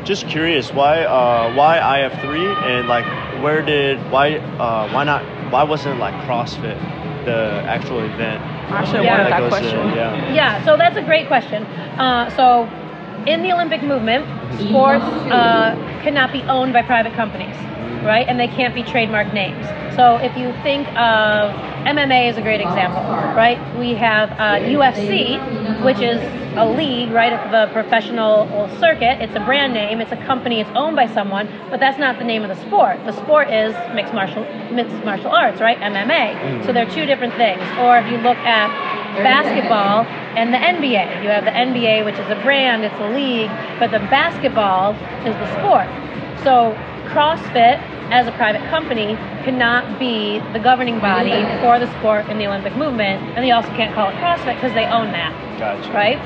just 0.07 0.27
curious 0.29 0.71
why 0.73 1.01
uh, 1.05 1.55
why 1.55 1.79
IF3 1.79 2.57
and 2.67 2.89
like 2.89 3.07
where 3.43 3.63
did 3.63 3.99
why 4.11 4.37
uh, 4.37 4.93
why 4.93 5.03
not 5.05 5.23
why 5.53 5.63
wasn't 5.63 5.99
like 5.99 6.15
CrossFit 6.27 6.79
the 7.25 7.63
actual 7.67 8.01
event? 8.05 8.43
I 8.71 8.85
should 8.85 8.97
have 8.97 9.05
Yeah. 9.05 9.17
wanted 9.19 9.33
that 9.33 9.41
goes 9.41 9.53
to- 9.53 9.61
question. 9.61 9.97
yeah. 9.97 10.35
Yeah, 10.35 10.65
so 10.65 10.77
that's 10.77 10.97
a 10.97 11.03
great 11.03 11.27
question. 11.29 11.65
Uh, 11.99 12.29
so, 12.37 12.65
in 13.27 13.43
the 13.43 13.53
Olympic 13.53 13.83
movement, 13.83 14.25
sports 14.61 15.05
uh, 15.05 15.75
cannot 16.03 16.33
be 16.33 16.43
owned 16.43 16.73
by 16.75 16.83
private 16.83 17.15
companies, 17.15 17.57
right? 18.05 18.27
And 18.29 18.39
they 18.39 18.49
can't 18.49 18.75
be 18.75 18.83
trademark 18.83 19.33
names. 19.33 19.67
So, 19.97 20.17
if 20.17 20.37
you 20.37 20.53
think 20.63 20.89
of 20.89 21.55
MMA 21.87 22.31
is 22.31 22.37
a 22.37 22.43
great 22.43 22.61
example, 22.61 23.03
right? 23.37 23.59
We 23.79 23.95
have 23.95 24.31
uh, 24.33 24.65
UFC, 24.67 25.39
which 25.85 25.99
is 25.99 26.19
a 26.57 26.67
league, 26.67 27.11
right, 27.11 27.33
of 27.33 27.51
the 27.51 27.73
professional 27.73 28.47
circuit. 28.81 29.23
It's 29.23 29.35
a 29.35 29.45
brand 29.45 29.73
name. 29.73 30.01
It's 30.01 30.13
a 30.13 30.17
company. 30.25 30.61
It's 30.61 30.71
owned 30.75 30.97
by 30.97 31.07
someone, 31.13 31.49
but 31.71 31.81
that's 31.81 31.99
not 31.99 32.19
the 32.19 32.25
name 32.25 32.43
of 32.43 32.49
the 32.49 32.61
sport. 32.67 32.99
The 33.05 33.13
sport 33.13 33.51
is 33.51 33.75
mixed 33.95 34.15
martial 34.15 34.45
mixed 34.73 34.97
martial 35.05 35.31
arts, 35.31 35.61
right? 35.61 35.79
MMA. 35.79 36.65
So 36.67 36.73
they're 36.73 36.91
two 36.91 37.07
different 37.07 37.35
things. 37.35 37.63
Or 37.79 37.99
if 37.99 38.11
you 38.11 38.19
look 38.19 38.39
at 38.39 38.69
basketball 39.23 40.05
and 40.37 40.53
the 40.53 40.59
NBA. 40.59 41.23
You 41.23 41.29
have 41.29 41.45
the 41.45 41.53
NBA, 41.53 42.05
which 42.05 42.19
is 42.19 42.29
a 42.31 42.41
brand, 42.43 42.85
it's 42.85 42.95
a 42.99 43.11
league, 43.15 43.51
but 43.79 43.91
the 43.91 44.03
basketball 44.11 44.95
is 45.23 45.35
the 45.37 45.49
sport. 45.59 45.87
So 46.43 46.75
CrossFit, 47.11 47.81
as 48.11 48.27
a 48.27 48.33
private 48.33 48.63
company, 48.71 49.17
cannot 49.45 49.99
be 49.99 50.39
the 50.53 50.59
governing 50.59 51.01
body 51.01 51.45
for 51.61 51.79
the 51.79 51.89
sport 51.99 52.29
in 52.29 52.39
the 52.39 52.47
Olympic 52.47 52.77
movement, 52.77 53.23
and 53.37 53.45
they 53.45 53.51
also 53.51 53.69
can't 53.71 53.95
call 53.95 54.09
it 54.09 54.15
CrossFit 54.17 54.55
because 54.57 54.73
they 54.75 54.87
own 54.87 55.13
that, 55.13 55.33
Gotcha. 55.59 55.93
right? 55.93 56.19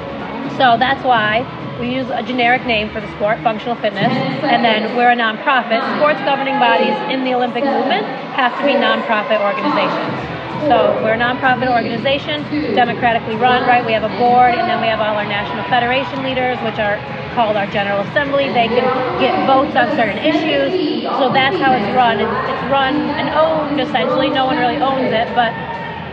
So 0.58 0.76
that's 0.78 1.04
why 1.04 1.46
we 1.78 1.94
use 1.94 2.10
a 2.10 2.22
generic 2.22 2.66
name 2.66 2.90
for 2.90 3.00
the 3.00 3.10
sport, 3.14 3.38
functional 3.46 3.76
fitness, 3.76 4.10
and 4.42 4.64
then 4.64 4.96
we're 4.96 5.10
a 5.10 5.16
nonprofit. 5.16 5.78
Sports 5.98 6.18
governing 6.26 6.58
bodies 6.58 6.94
in 7.14 7.22
the 7.22 7.34
Olympic 7.34 7.62
movement 7.62 8.02
have 8.34 8.50
to 8.58 8.62
be 8.66 8.74
nonprofit 8.74 9.38
organizations. 9.38 10.18
So 10.66 10.90
we're 11.06 11.14
a 11.14 11.22
nonprofit 11.22 11.70
organization, 11.70 12.42
democratically 12.74 13.36
run, 13.36 13.62
right? 13.62 13.86
We 13.86 13.94
have 13.94 14.02
a 14.02 14.12
board, 14.18 14.58
and 14.58 14.66
then 14.66 14.82
we 14.82 14.90
have 14.90 14.98
all 14.98 15.14
our 15.14 15.24
national 15.24 15.62
federation 15.70 16.26
leaders, 16.26 16.58
which 16.66 16.82
are 16.82 16.98
called 17.38 17.54
our 17.54 17.70
General 17.70 18.02
Assembly. 18.10 18.50
They 18.50 18.66
can 18.66 18.82
get 19.22 19.30
votes 19.46 19.70
on 19.78 19.94
certain 19.94 20.18
issues. 20.18 20.74
So 21.22 21.30
that's 21.30 21.54
how 21.62 21.70
it's 21.70 21.86
run. 21.94 22.18
It's, 22.18 22.34
it's 22.50 22.64
run 22.66 22.98
and 23.14 23.30
owned, 23.30 23.78
essentially. 23.78 24.26
No 24.28 24.44
one 24.44 24.58
really 24.58 24.82
owns 24.82 25.14
it, 25.14 25.30
but 25.38 25.54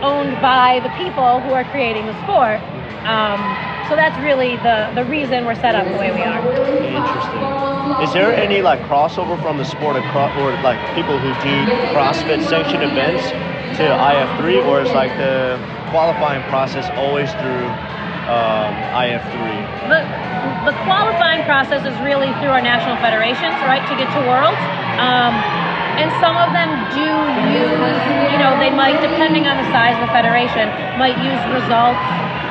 owned 0.06 0.38
by 0.38 0.78
the 0.86 0.92
people 0.94 1.42
who 1.42 1.50
are 1.50 1.66
creating 1.74 2.06
the 2.06 2.14
sport. 2.22 2.62
Um, 3.10 3.42
so 3.90 3.98
that's 3.98 4.14
really 4.22 4.54
the, 4.62 4.94
the 4.94 5.02
reason 5.10 5.50
we're 5.50 5.58
set 5.58 5.74
up 5.74 5.82
the 5.90 5.98
way 5.98 6.14
we 6.14 6.22
are. 6.22 6.38
Interesting. 6.38 7.42
Is 8.06 8.14
there 8.14 8.30
any 8.30 8.62
like 8.62 8.78
crossover 8.86 9.34
from 9.42 9.58
the 9.58 9.66
sport 9.66 9.98
of 9.98 10.06
cro- 10.14 10.30
or 10.38 10.54
like 10.62 10.78
people 10.94 11.18
who 11.18 11.34
do 11.42 11.54
CrossFit 11.90 12.46
sanctioned 12.46 12.86
events 12.86 13.26
to 13.82 13.82
IF3, 13.82 14.62
or 14.62 14.78
is 14.80 14.94
like 14.94 15.10
the 15.18 15.58
qualifying 15.90 16.46
process 16.46 16.86
always 16.94 17.30
through 17.42 17.66
um, 18.26 18.74
IF3? 18.94 19.66
the, 19.88 20.00
the 20.66 20.74
qualifying 20.84 21.42
process 21.46 21.86
is 21.86 21.94
really 22.02 22.30
through 22.42 22.50
our 22.50 22.62
national 22.62 22.98
federations, 22.98 23.54
right, 23.64 23.82
to 23.86 23.94
get 23.94 24.10
to 24.10 24.20
Worlds. 24.26 24.58
Um, 24.98 25.34
and 25.96 26.12
some 26.20 26.36
of 26.36 26.52
them 26.52 26.68
do 26.92 27.08
use, 27.56 28.00
you 28.28 28.38
know, 28.42 28.52
they 28.60 28.68
might, 28.68 29.00
depending 29.00 29.48
on 29.48 29.56
the 29.56 29.68
size 29.72 29.96
of 29.96 30.10
the 30.10 30.12
federation, 30.12 30.68
might 31.00 31.16
use 31.24 31.40
results 31.48 32.02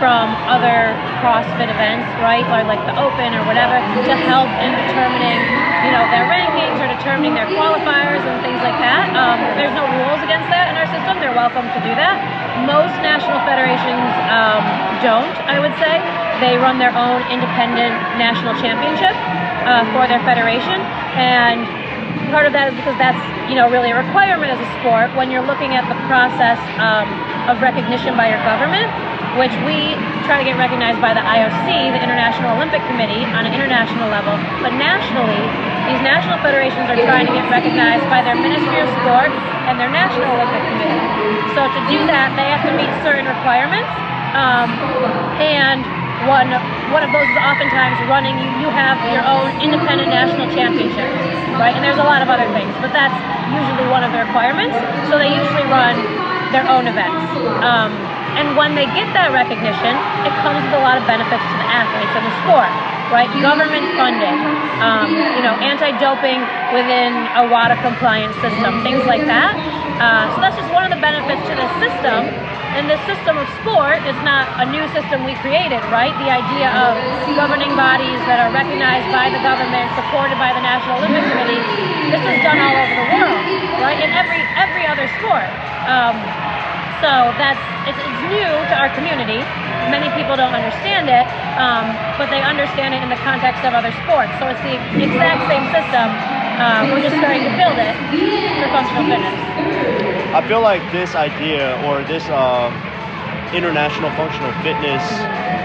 from 0.01 0.33
other 0.49 0.91
CrossFit 1.21 1.69
events, 1.71 2.09
right, 2.19 2.43
or 2.51 2.65
like 2.67 2.81
the 2.89 2.95
Open 2.99 3.31
or 3.37 3.43
whatever, 3.47 3.77
to 3.79 4.13
help 4.27 4.49
in 4.59 4.71
determining, 4.89 5.39
you 5.87 5.91
know, 5.93 6.03
their 6.11 6.25
rankings 6.27 6.81
or 6.81 6.89
determining 6.89 7.37
their 7.37 7.47
qualifiers 7.53 8.19
and 8.25 8.35
things 8.43 8.59
like 8.65 8.75
that. 8.81 9.13
Um, 9.15 9.39
there's 9.55 9.75
no 9.77 9.85
rules 10.03 10.19
against 10.25 10.49
that 10.51 10.67
in 10.67 10.75
our 10.75 10.89
system. 10.89 11.21
They're 11.21 11.37
welcome 11.37 11.69
to 11.69 11.79
do 11.85 11.93
that. 11.95 12.17
Most 12.65 12.97
national 13.05 13.39
federations 13.45 14.09
um, 14.27 14.63
don't, 15.01 15.35
I 15.47 15.59
would 15.59 15.73
say. 15.81 15.99
They 16.43 16.59
run 16.59 16.79
their 16.79 16.91
own 16.91 17.23
independent 17.31 17.95
national 18.19 18.55
championship 18.59 19.15
uh, 19.63 19.87
for 19.95 20.03
their 20.07 20.19
federation, 20.27 20.77
and 21.15 21.63
part 22.29 22.45
of 22.45 22.53
that 22.53 22.67
is 22.71 22.75
because 22.75 22.97
that's 22.99 23.19
you 23.47 23.55
know 23.55 23.71
really 23.71 23.91
a 23.91 23.97
requirement 23.97 24.51
as 24.51 24.59
a 24.59 24.69
sport 24.79 25.13
when 25.15 25.31
you're 25.31 25.45
looking 25.45 25.79
at 25.79 25.87
the 25.87 25.97
process 26.11 26.59
um, 26.83 27.07
of 27.47 27.61
recognition 27.63 28.17
by 28.19 28.27
your 28.27 28.41
government, 28.43 28.89
which 29.39 29.53
we 29.63 29.95
try 30.27 30.41
to 30.41 30.45
get 30.45 30.57
recognized 30.57 30.99
by 30.99 31.13
the 31.13 31.21
IOC, 31.23 31.95
the 31.95 32.01
International 32.01 32.57
Olympic 32.57 32.81
Committee, 32.89 33.23
on 33.37 33.45
an 33.45 33.53
international 33.53 34.09
level, 34.09 34.35
but 34.59 34.73
nationally 34.75 35.43
these 35.85 36.01
national 36.01 36.41
federations 36.41 36.89
are 36.89 36.97
trying 37.05 37.29
to 37.29 37.33
get 37.33 37.45
recognized 37.53 38.03
by 38.09 38.25
their 38.25 38.33
Ministry 38.33 38.81
of 38.81 38.89
Sport 39.05 39.29
and 39.69 39.77
their 39.77 39.89
National 39.93 40.25
Olympic 40.33 40.65
Committee. 40.65 41.05
So 41.53 41.61
to 41.69 41.81
do 41.93 41.99
that, 42.09 42.33
they 42.33 42.49
have 42.49 42.65
to 42.65 42.73
meet 42.73 42.89
certain 43.05 43.29
requirements. 43.29 43.85
Um, 44.35 44.67
and 45.39 45.79
one 46.27 46.51
one 46.91 47.03
of 47.03 47.11
those 47.15 47.27
is 47.27 47.39
oftentimes 47.39 47.95
running. 48.11 48.35
You, 48.59 48.67
have 48.75 48.99
your 49.13 49.23
own 49.23 49.47
independent 49.63 50.11
national 50.11 50.51
championship, 50.51 51.07
right? 51.55 51.71
And 51.71 51.79
there's 51.79 52.01
a 52.01 52.03
lot 52.03 52.19
of 52.19 52.27
other 52.27 52.49
things, 52.51 52.73
but 52.83 52.91
that's 52.91 53.15
usually 53.55 53.87
one 53.87 54.03
of 54.03 54.11
the 54.11 54.19
requirements. 54.19 54.75
So 55.07 55.15
they 55.15 55.31
usually 55.31 55.63
run 55.71 55.95
their 56.51 56.67
own 56.67 56.91
events. 56.91 57.23
Um, 57.63 57.95
and 58.35 58.59
when 58.59 58.75
they 58.75 58.83
get 58.91 59.07
that 59.15 59.31
recognition, 59.31 59.95
it 60.27 60.33
comes 60.43 60.59
with 60.59 60.75
a 60.75 60.83
lot 60.83 60.99
of 60.99 61.07
benefits 61.07 61.39
to 61.39 61.55
the 61.55 61.69
athletes 61.71 62.11
and 62.11 62.23
the 62.27 62.35
sport, 62.43 62.67
right? 63.15 63.31
Government 63.39 63.87
funding, 63.95 64.35
um, 64.83 65.07
you 65.39 65.43
know, 65.45 65.55
anti-doping 65.63 66.43
within 66.75 67.15
a 67.39 67.47
WADA 67.47 67.79
compliance 67.79 68.35
system, 68.43 68.83
things 68.83 69.07
like 69.07 69.23
that. 69.31 69.55
Uh, 70.03 70.27
so 70.35 70.43
that's 70.43 70.59
just 70.59 70.67
one 70.75 70.83
of 70.83 70.91
the 70.91 70.99
benefits 70.99 71.39
to 71.47 71.55
the 71.55 71.67
system. 71.79 72.27
And 72.75 72.91
this 72.91 72.99
system 73.07 73.39
of 73.39 73.47
sport 73.63 74.03
is 74.03 74.19
not 74.27 74.51
a 74.59 74.67
new 74.67 74.83
system 74.91 75.23
we 75.23 75.31
created, 75.39 75.79
right? 75.95 76.11
The 76.19 76.27
idea 76.27 76.67
of 76.75 76.99
governing 77.39 77.71
bodies 77.71 78.19
that 78.27 78.35
are 78.43 78.51
recognized 78.51 79.07
by 79.15 79.31
the 79.31 79.39
government, 79.39 79.87
supported 79.95 80.35
by 80.35 80.51
the 80.51 80.59
National 80.59 80.99
Olympic 80.99 81.23
Committee, 81.23 81.63
this 82.11 82.19
is 82.19 82.37
done 82.43 82.59
all 82.59 82.75
over 82.75 82.95
the 82.99 83.07
world, 83.15 83.43
right? 83.79 83.95
In 84.03 84.11
every 84.11 84.43
every 84.59 84.83
other 84.83 85.07
sport. 85.23 85.47
Um, 85.87 86.19
so 86.99 87.31
that's 87.39 87.63
it's, 87.87 87.95
it's 87.95 88.21
new 88.27 88.51
to 88.67 88.75
our 88.75 88.91
community. 88.91 89.39
Many 89.87 90.11
people 90.11 90.35
don't 90.35 90.51
understand 90.51 91.07
it, 91.07 91.25
um, 91.55 91.87
but 92.19 92.27
they 92.27 92.43
understand 92.43 92.91
it 92.91 92.99
in 92.99 93.07
the 93.07 93.21
context 93.23 93.63
of 93.63 93.71
other 93.71 93.95
sports. 94.03 94.35
So 94.43 94.51
it's 94.51 94.59
the 94.67 94.75
exact 94.99 95.47
same 95.47 95.63
system. 95.71 96.11
Uh, 96.59 96.91
we're 96.91 97.03
just 97.07 97.15
starting 97.23 97.47
to 97.47 97.53
build 97.55 97.79
it 97.79 97.95
for 98.59 98.67
functional 98.67 99.07
fitness. 99.07 99.94
I 100.35 100.45
feel 100.51 100.59
like 100.59 100.83
this 100.91 101.15
idea 101.15 101.79
or 101.87 102.03
this 102.03 102.27
uh, 102.27 102.67
international 103.55 104.11
functional 104.19 104.51
fitness, 104.67 104.99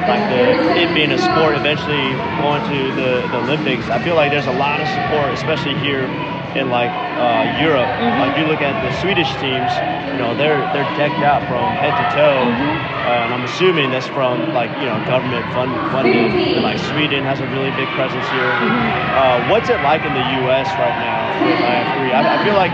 like 0.07 0.23
the 0.31 0.79
it 0.79 0.95
being 0.95 1.11
a 1.11 1.19
sport, 1.19 1.59
eventually 1.59 2.15
going 2.39 2.63
to 2.71 2.81
the, 2.95 3.27
the 3.35 3.39
Olympics. 3.43 3.91
I 3.91 3.99
feel 3.99 4.15
like 4.15 4.31
there's 4.31 4.47
a 4.47 4.55
lot 4.55 4.79
of 4.79 4.87
support, 4.87 5.35
especially 5.35 5.75
here 5.83 6.07
in 6.55 6.71
like 6.71 6.91
uh, 7.19 7.59
Europe. 7.59 7.91
Mm-hmm. 7.99 8.23
Like 8.23 8.39
you 8.39 8.47
look 8.47 8.63
at 8.63 8.79
the 8.87 8.95
Swedish 9.03 9.27
teams, 9.43 9.75
you 10.15 10.23
know 10.23 10.39
they're 10.39 10.63
they're 10.71 10.87
decked 10.95 11.19
out 11.19 11.43
from 11.51 11.67
head 11.83 11.95
to 11.99 12.07
toe, 12.15 12.39
Mm-hmm. 12.47 13.11
uh, 13.11 13.27
and 13.27 13.35
I'm 13.35 13.43
assuming 13.43 13.91
that's 13.91 14.07
from 14.07 14.55
like 14.55 14.71
you 14.79 14.87
know 14.87 15.03
government 15.11 15.43
fund, 15.51 15.75
funding. 15.91 16.31
And, 16.31 16.63
like 16.63 16.79
Sweden 16.79 17.27
has 17.27 17.43
a 17.43 17.49
really 17.51 17.75
big 17.75 17.91
presence 17.99 18.23
here. 18.31 18.55
Mm-hmm. 18.55 19.19
Uh, 19.19 19.51
what's 19.51 19.67
it 19.67 19.83
like 19.83 20.07
in 20.07 20.15
the 20.15 20.27
U.S. 20.47 20.71
right 20.79 20.95
now 20.95 21.43
with 21.43 21.59
IF3? 21.59 22.15
I, 22.15 22.21
I 22.23 22.37
feel 22.47 22.55
like 22.55 22.71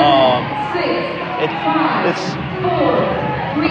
um, 0.00 0.59
it, 0.74 1.50
it's 2.06 2.36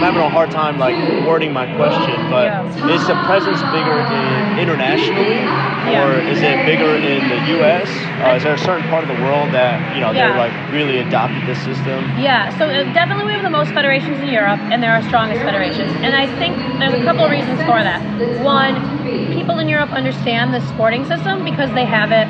having 0.00 0.20
a 0.22 0.30
hard 0.30 0.50
time 0.50 0.78
like 0.78 0.94
wording 1.26 1.52
my 1.52 1.66
question, 1.76 2.30
but 2.30 2.44
Yeah. 2.46 2.94
is 2.94 3.06
the 3.06 3.14
presence 3.26 3.60
bigger 3.72 3.98
in 4.00 4.58
internationally, 4.58 5.36
Yeah. 5.90 6.04
or 6.04 6.20
is 6.20 6.42
it 6.42 6.64
bigger 6.66 6.96
in 6.96 7.28
the 7.28 7.40
U.S.? 7.56 7.88
Uh, 8.22 8.34
is 8.36 8.42
there 8.42 8.54
a 8.54 8.58
certain 8.58 8.88
part 8.88 9.02
of 9.04 9.08
the 9.08 9.22
world 9.24 9.52
that 9.52 9.94
you 9.94 10.00
know 10.00 10.12
Yeah. 10.12 10.28
they're 10.28 10.38
like 10.38 10.52
really 10.72 10.98
adopted 10.98 11.44
this 11.46 11.58
system? 11.58 12.04
Yeah, 12.20 12.50
so 12.58 12.66
uh, 12.66 12.84
definitely 12.92 13.24
we 13.24 13.32
have 13.32 13.42
the 13.42 13.50
most 13.50 13.72
federations 13.72 14.18
in 14.20 14.28
Europe, 14.28 14.60
and 14.70 14.82
they're 14.82 14.92
our 14.92 15.02
strongest 15.02 15.42
federations. 15.42 15.92
And 16.04 16.14
I 16.14 16.26
think 16.38 16.56
there's 16.78 16.94
a 16.94 17.04
couple 17.04 17.24
of 17.24 17.30
reasons 17.30 17.60
for 17.62 17.82
that. 17.82 18.00
One, 18.44 18.76
people 19.34 19.58
in 19.58 19.68
Europe 19.68 19.90
understand 19.92 20.54
the 20.54 20.60
sporting 20.74 21.04
system 21.06 21.44
because 21.44 21.70
they 21.72 21.84
have 21.84 22.12
it 22.12 22.28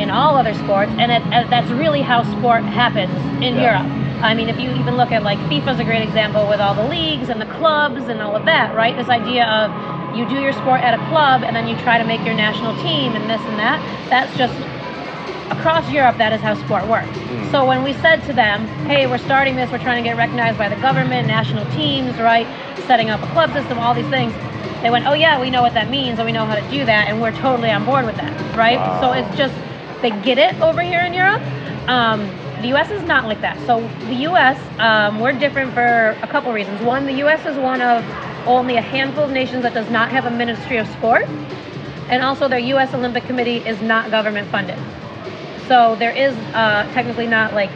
in 0.00 0.10
all 0.10 0.36
other 0.36 0.54
sports, 0.54 0.90
and 0.98 1.12
it, 1.12 1.22
uh, 1.32 1.44
that's 1.50 1.70
really 1.70 2.00
how 2.02 2.22
sport 2.38 2.64
happens 2.64 3.12
in 3.42 3.54
Yeah. 3.56 3.84
Europe. 3.84 3.86
I 4.22 4.34
mean, 4.34 4.48
if 4.48 4.58
you 4.58 4.70
even 4.72 4.96
look 4.96 5.12
at 5.12 5.22
like 5.22 5.38
FIFA's 5.48 5.80
a 5.80 5.84
great 5.84 6.02
example 6.02 6.46
with 6.46 6.60
all 6.60 6.74
the 6.74 6.84
leagues 6.84 7.28
and 7.30 7.40
the 7.40 7.46
clubs 7.46 8.08
and 8.08 8.20
all 8.20 8.36
of 8.36 8.44
that, 8.44 8.74
right? 8.74 8.94
This 8.96 9.08
idea 9.08 9.46
of 9.46 9.70
you 10.16 10.26
do 10.26 10.40
your 10.40 10.52
sport 10.52 10.80
at 10.82 10.92
a 10.92 11.02
club 11.08 11.42
and 11.42 11.54
then 11.56 11.66
you 11.68 11.76
try 11.78 11.96
to 11.96 12.04
make 12.04 12.22
your 12.24 12.34
national 12.34 12.74
team 12.82 13.14
and 13.16 13.30
this 13.30 13.40
and 13.40 13.58
that. 13.58 13.80
That's 14.10 14.36
just 14.36 14.54
across 15.50 15.90
Europe, 15.90 16.16
that 16.18 16.32
is 16.32 16.40
how 16.40 16.54
sport 16.54 16.86
works. 16.86 17.16
So 17.50 17.64
when 17.64 17.82
we 17.82 17.92
said 17.94 18.22
to 18.26 18.32
them, 18.32 18.66
hey, 18.86 19.06
we're 19.06 19.18
starting 19.18 19.56
this, 19.56 19.70
we're 19.70 19.78
trying 19.78 20.02
to 20.02 20.08
get 20.08 20.16
recognized 20.16 20.58
by 20.58 20.68
the 20.68 20.76
government, 20.76 21.26
national 21.26 21.64
teams, 21.72 22.16
right? 22.18 22.46
Setting 22.86 23.10
up 23.10 23.22
a 23.22 23.26
club 23.32 23.52
system, 23.52 23.78
all 23.78 23.94
these 23.94 24.08
things. 24.08 24.32
They 24.82 24.90
went, 24.90 25.06
oh 25.06 25.14
yeah, 25.14 25.40
we 25.40 25.50
know 25.50 25.62
what 25.62 25.74
that 25.74 25.90
means 25.90 26.18
and 26.18 26.26
we 26.26 26.32
know 26.32 26.44
how 26.46 26.54
to 26.56 26.70
do 26.70 26.84
that 26.84 27.08
and 27.08 27.20
we're 27.20 27.32
totally 27.32 27.70
on 27.70 27.84
board 27.84 28.04
with 28.06 28.16
that, 28.16 28.32
right? 28.56 28.76
Wow. 28.78 29.00
So 29.00 29.12
it's 29.12 29.36
just, 29.36 29.54
they 30.02 30.10
get 30.22 30.38
it 30.38 30.60
over 30.60 30.82
here 30.82 31.00
in 31.00 31.14
Europe. 31.14 31.42
Um, 31.88 32.20
the 32.62 32.68
U.S. 32.68 32.90
is 32.90 33.02
not 33.02 33.24
like 33.24 33.40
that. 33.40 33.58
So 33.66 33.80
the 34.06 34.14
U.S. 34.30 34.60
Um, 34.78 35.18
we're 35.20 35.32
different 35.32 35.72
for 35.72 36.16
a 36.22 36.26
couple 36.26 36.52
reasons. 36.52 36.80
One, 36.82 37.06
the 37.06 37.14
U.S. 37.14 37.44
is 37.46 37.56
one 37.56 37.80
of 37.80 38.04
only 38.46 38.76
a 38.76 38.82
handful 38.82 39.24
of 39.24 39.30
nations 39.30 39.62
that 39.62 39.74
does 39.74 39.90
not 39.90 40.10
have 40.10 40.26
a 40.26 40.30
Ministry 40.30 40.76
of 40.76 40.86
Sport, 40.88 41.24
and 42.08 42.22
also 42.22 42.48
their 42.48 42.58
U.S. 42.58 42.92
Olympic 42.94 43.24
Committee 43.24 43.58
is 43.58 43.80
not 43.80 44.10
government 44.10 44.50
funded. 44.50 44.78
So 45.68 45.96
there 45.98 46.12
is 46.12 46.34
uh, 46.54 46.90
technically 46.92 47.26
not 47.26 47.54
like, 47.54 47.70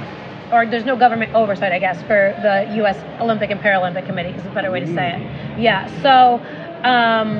or 0.52 0.66
there's 0.66 0.84
no 0.84 0.96
government 0.96 1.34
oversight, 1.34 1.72
I 1.72 1.78
guess, 1.78 2.00
for 2.02 2.34
the 2.42 2.74
U.S. 2.76 2.98
Olympic 3.20 3.50
and 3.50 3.60
Paralympic 3.60 4.06
Committee 4.06 4.30
is 4.30 4.44
a 4.44 4.50
better 4.50 4.70
way 4.70 4.80
to 4.80 4.94
say 4.94 5.12
it. 5.14 5.60
Yeah. 5.60 5.86
So 6.02 6.40
um, 6.88 7.36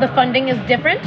the 0.00 0.08
funding 0.08 0.48
is 0.48 0.58
different. 0.66 1.02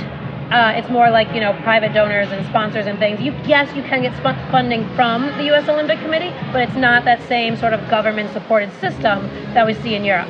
Uh, 0.51 0.73
it's 0.75 0.89
more 0.89 1.09
like 1.09 1.33
you 1.33 1.41
know 1.41 1.53
private 1.63 1.93
donors 1.93 2.29
and 2.31 2.45
sponsors 2.47 2.85
and 2.85 2.99
things. 2.99 3.19
You 3.19 3.31
yes, 3.45 3.75
you 3.75 3.81
can 3.83 4.01
get 4.01 4.13
sp- 4.17 4.37
funding 4.51 4.87
from 4.95 5.25
the 5.37 5.45
U.S. 5.45 5.67
Olympic 5.67 5.99
Committee, 5.99 6.33
but 6.51 6.61
it's 6.61 6.75
not 6.75 7.03
that 7.05 7.21
same 7.27 7.57
sort 7.57 7.73
of 7.73 7.89
government-supported 7.89 8.71
system 8.79 9.27
that 9.53 9.65
we 9.65 9.73
see 9.73 9.95
in 9.95 10.05
Europe. 10.05 10.29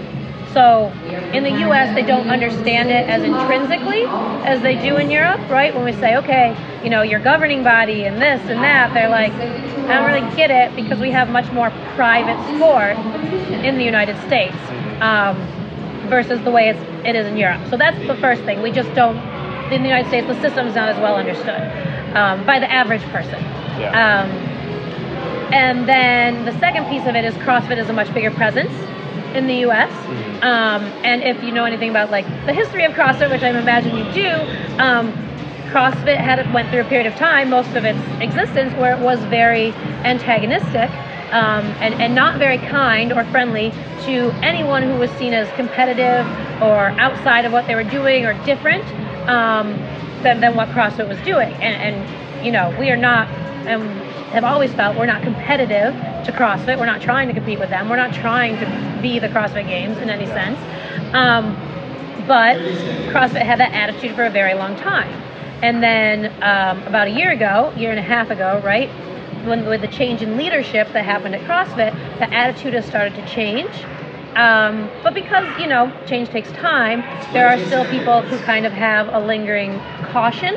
So 0.56 0.88
in 1.34 1.44
the 1.44 1.52
U.S., 1.68 1.94
they 1.94 2.02
don't 2.02 2.30
understand 2.30 2.90
it 2.90 3.10
as 3.10 3.24
intrinsically 3.24 4.06
as 4.48 4.62
they 4.62 4.76
do 4.82 4.96
in 4.96 5.12
Europe, 5.12 5.42
right? 5.50 5.76
When 5.76 5.84
we 5.84 5.92
say, 5.92 6.16
okay, 6.16 6.56
you 6.82 6.90
know, 6.90 7.02
your 7.02 7.20
governing 7.20 7.62
body 7.62 8.06
and 8.06 8.22
this 8.22 8.40
and 8.50 8.64
that, 8.64 8.94
they're 8.94 9.10
like, 9.10 9.34
I 9.34 9.96
don't 9.96 10.06
really 10.06 10.36
get 10.38 10.52
it 10.52 10.74
because 10.74 10.98
we 10.98 11.12
have 11.12 11.30
much 11.30 11.52
more 11.52 11.72
private 11.96 12.40
sport 12.56 12.96
in 13.66 13.78
the 13.78 13.84
United 13.84 14.16
States 14.28 14.56
um, 15.02 15.36
versus 16.08 16.42
the 16.46 16.52
way 16.52 16.70
it's, 16.70 16.80
it 17.06 17.18
is 17.18 17.28
in 17.28 17.36
Europe. 17.36 17.60
So 17.70 17.76
that's 17.76 18.00
the 18.08 18.16
first 18.16 18.42
thing. 18.44 18.62
We 18.62 18.72
just 18.72 18.94
don't, 18.96 19.18
in 19.72 19.82
the 19.82 19.90
United 19.90 20.08
States, 20.10 20.28
the 20.28 20.40
system 20.42 20.68
is 20.68 20.76
not 20.76 20.90
as 20.90 20.98
well 20.98 21.16
understood 21.16 21.62
um, 22.16 22.46
by 22.46 22.60
the 22.60 22.72
average 22.72 23.04
person. 23.04 23.42
Yeah. 23.80 24.24
Um, 24.24 24.30
and 25.54 25.88
then 25.88 26.46
the 26.46 26.58
second 26.60 26.86
piece 26.86 27.06
of 27.08 27.16
it 27.16 27.26
is 27.26 27.34
CrossFit 27.36 27.78
is 27.78 27.90
a 27.90 27.94
much 27.94 28.14
bigger 28.14 28.32
presence 28.32 28.72
in 29.36 29.48
the 29.48 29.56
U.S. 29.68 29.92
Um, 30.44 30.84
and 31.04 31.24
if 31.24 31.44
you 31.44 31.52
know 31.52 31.66
anything 31.66 31.90
about 31.90 32.12
like 32.12 32.26
the 32.46 32.54
history 32.54 32.86
of 32.86 32.94
CrossFit, 32.94 33.30
which 33.32 33.44
I 33.44 33.50
imagine 33.50 33.96
you 33.96 34.12
do, 34.14 34.30
um, 34.82 35.12
CrossFit 35.72 36.18
had 36.18 36.52
went 36.54 36.70
through 36.70 36.82
a 36.82 36.86
period 36.86 37.08
of 37.08 37.16
time, 37.16 37.50
most 37.50 37.76
of 37.76 37.86
its 37.86 38.00
existence, 38.22 38.74
where 38.76 38.98
it 38.98 39.02
was 39.02 39.20
very 39.26 39.72
antagonistic 40.04 40.90
um, 41.32 41.66
and, 41.82 41.96
and 42.02 42.16
not 42.16 42.38
very 42.38 42.58
kind 42.58 43.12
or 43.12 43.26
friendly 43.26 43.72
to 44.06 44.32
anyone 44.42 44.84
who 44.84 44.96
was 44.96 45.10
seen 45.12 45.34
as 45.34 45.50
competitive 45.56 46.26
or 46.62 46.90
outside 47.00 47.46
of 47.46 47.52
what 47.52 47.68
they 47.68 47.76
were 47.76 47.84
doing 47.84 48.26
or 48.26 48.34
different 48.46 48.86
um, 49.28 49.74
than, 50.24 50.42
than 50.42 50.56
what 50.56 50.70
CrossFit 50.70 51.08
was 51.08 51.20
doing. 51.20 51.54
And, 51.54 51.96
and 51.96 52.46
you 52.46 52.52
know, 52.52 52.76
we 52.80 52.90
are 52.90 52.98
not, 52.98 53.28
and 53.68 53.84
have 54.32 54.44
always 54.44 54.74
felt 54.74 54.98
we're 54.98 55.06
not 55.06 55.24
competitive 55.24 55.94
to 56.26 56.32
CrossFit. 56.32 56.78
We're 56.78 56.86
not 56.86 57.02
trying 57.02 57.28
to 57.28 57.34
compete 57.34 57.60
with 57.60 57.70
them. 57.70 57.90
We're 57.90 57.96
not 57.96 58.14
trying 58.14 58.58
to 58.58 59.00
be 59.02 59.20
the 59.20 59.28
CrossFit 59.30 59.68
Games 59.68 59.98
in 59.98 60.10
any 60.10 60.26
sense. 60.26 60.60
Um, 61.14 61.56
but 62.28 62.58
CrossFit 63.14 63.44
had 63.44 63.60
that 63.60 63.74
attitude 63.74 64.16
for 64.16 64.26
a 64.26 64.30
very 64.30 64.54
long 64.54 64.76
time. 64.76 65.22
And 65.62 65.82
then 65.82 66.26
um, 66.44 66.84
about 66.84 67.08
a 67.08 67.12
year 67.12 67.32
ago, 67.32 67.74
year 67.78 67.92
and 67.92 68.00
a 68.00 68.04
half 68.04 68.30
ago, 68.30 68.62
right, 68.64 68.90
when 69.46 69.66
with 69.66 69.82
the 69.82 69.88
change 69.88 70.22
in 70.22 70.38
leadership 70.38 70.92
that 70.94 71.06
happened 71.06 71.36
at 71.36 71.42
CrossFit, 71.42 71.94
the 72.20 72.34
attitude 72.34 72.74
has 72.74 72.86
started 72.86 73.16
to 73.16 73.26
change. 73.28 73.72
Um, 74.36 74.92
but 75.04 75.14
because 75.14 75.46
you 75.56 75.68
know 75.68 75.94
change 76.06 76.30
takes 76.30 76.52
time, 76.52 77.06
there 77.34 77.48
are 77.48 77.58
still 77.58 77.86
people 77.86 78.24
who 78.24 78.40
kind 78.40 78.66
of 78.66 78.74
have 78.74 79.10
a 79.12 79.20
lingering 79.20 79.84
caution, 80.04 80.54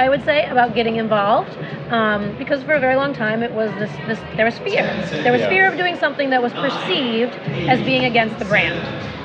I 0.00 0.08
would 0.08 0.24
say, 0.24 0.46
about 0.46 0.74
getting 0.74 0.96
involved. 0.96 1.56
Um, 1.90 2.34
because 2.38 2.62
for 2.62 2.72
a 2.72 2.80
very 2.80 2.96
long 2.96 3.12
time, 3.12 3.42
it 3.42 3.52
was 3.52 3.70
this, 3.74 3.90
this 4.06 4.18
there 4.36 4.46
was 4.46 4.58
fear. 4.60 4.82
There 5.10 5.32
was 5.32 5.42
fear 5.42 5.68
of 5.70 5.76
doing 5.76 5.96
something 5.96 6.30
that 6.30 6.42
was 6.42 6.52
perceived 6.54 7.34
as 7.68 7.80
being 7.82 8.04
against 8.04 8.38
the 8.38 8.46
brand. 8.46 8.78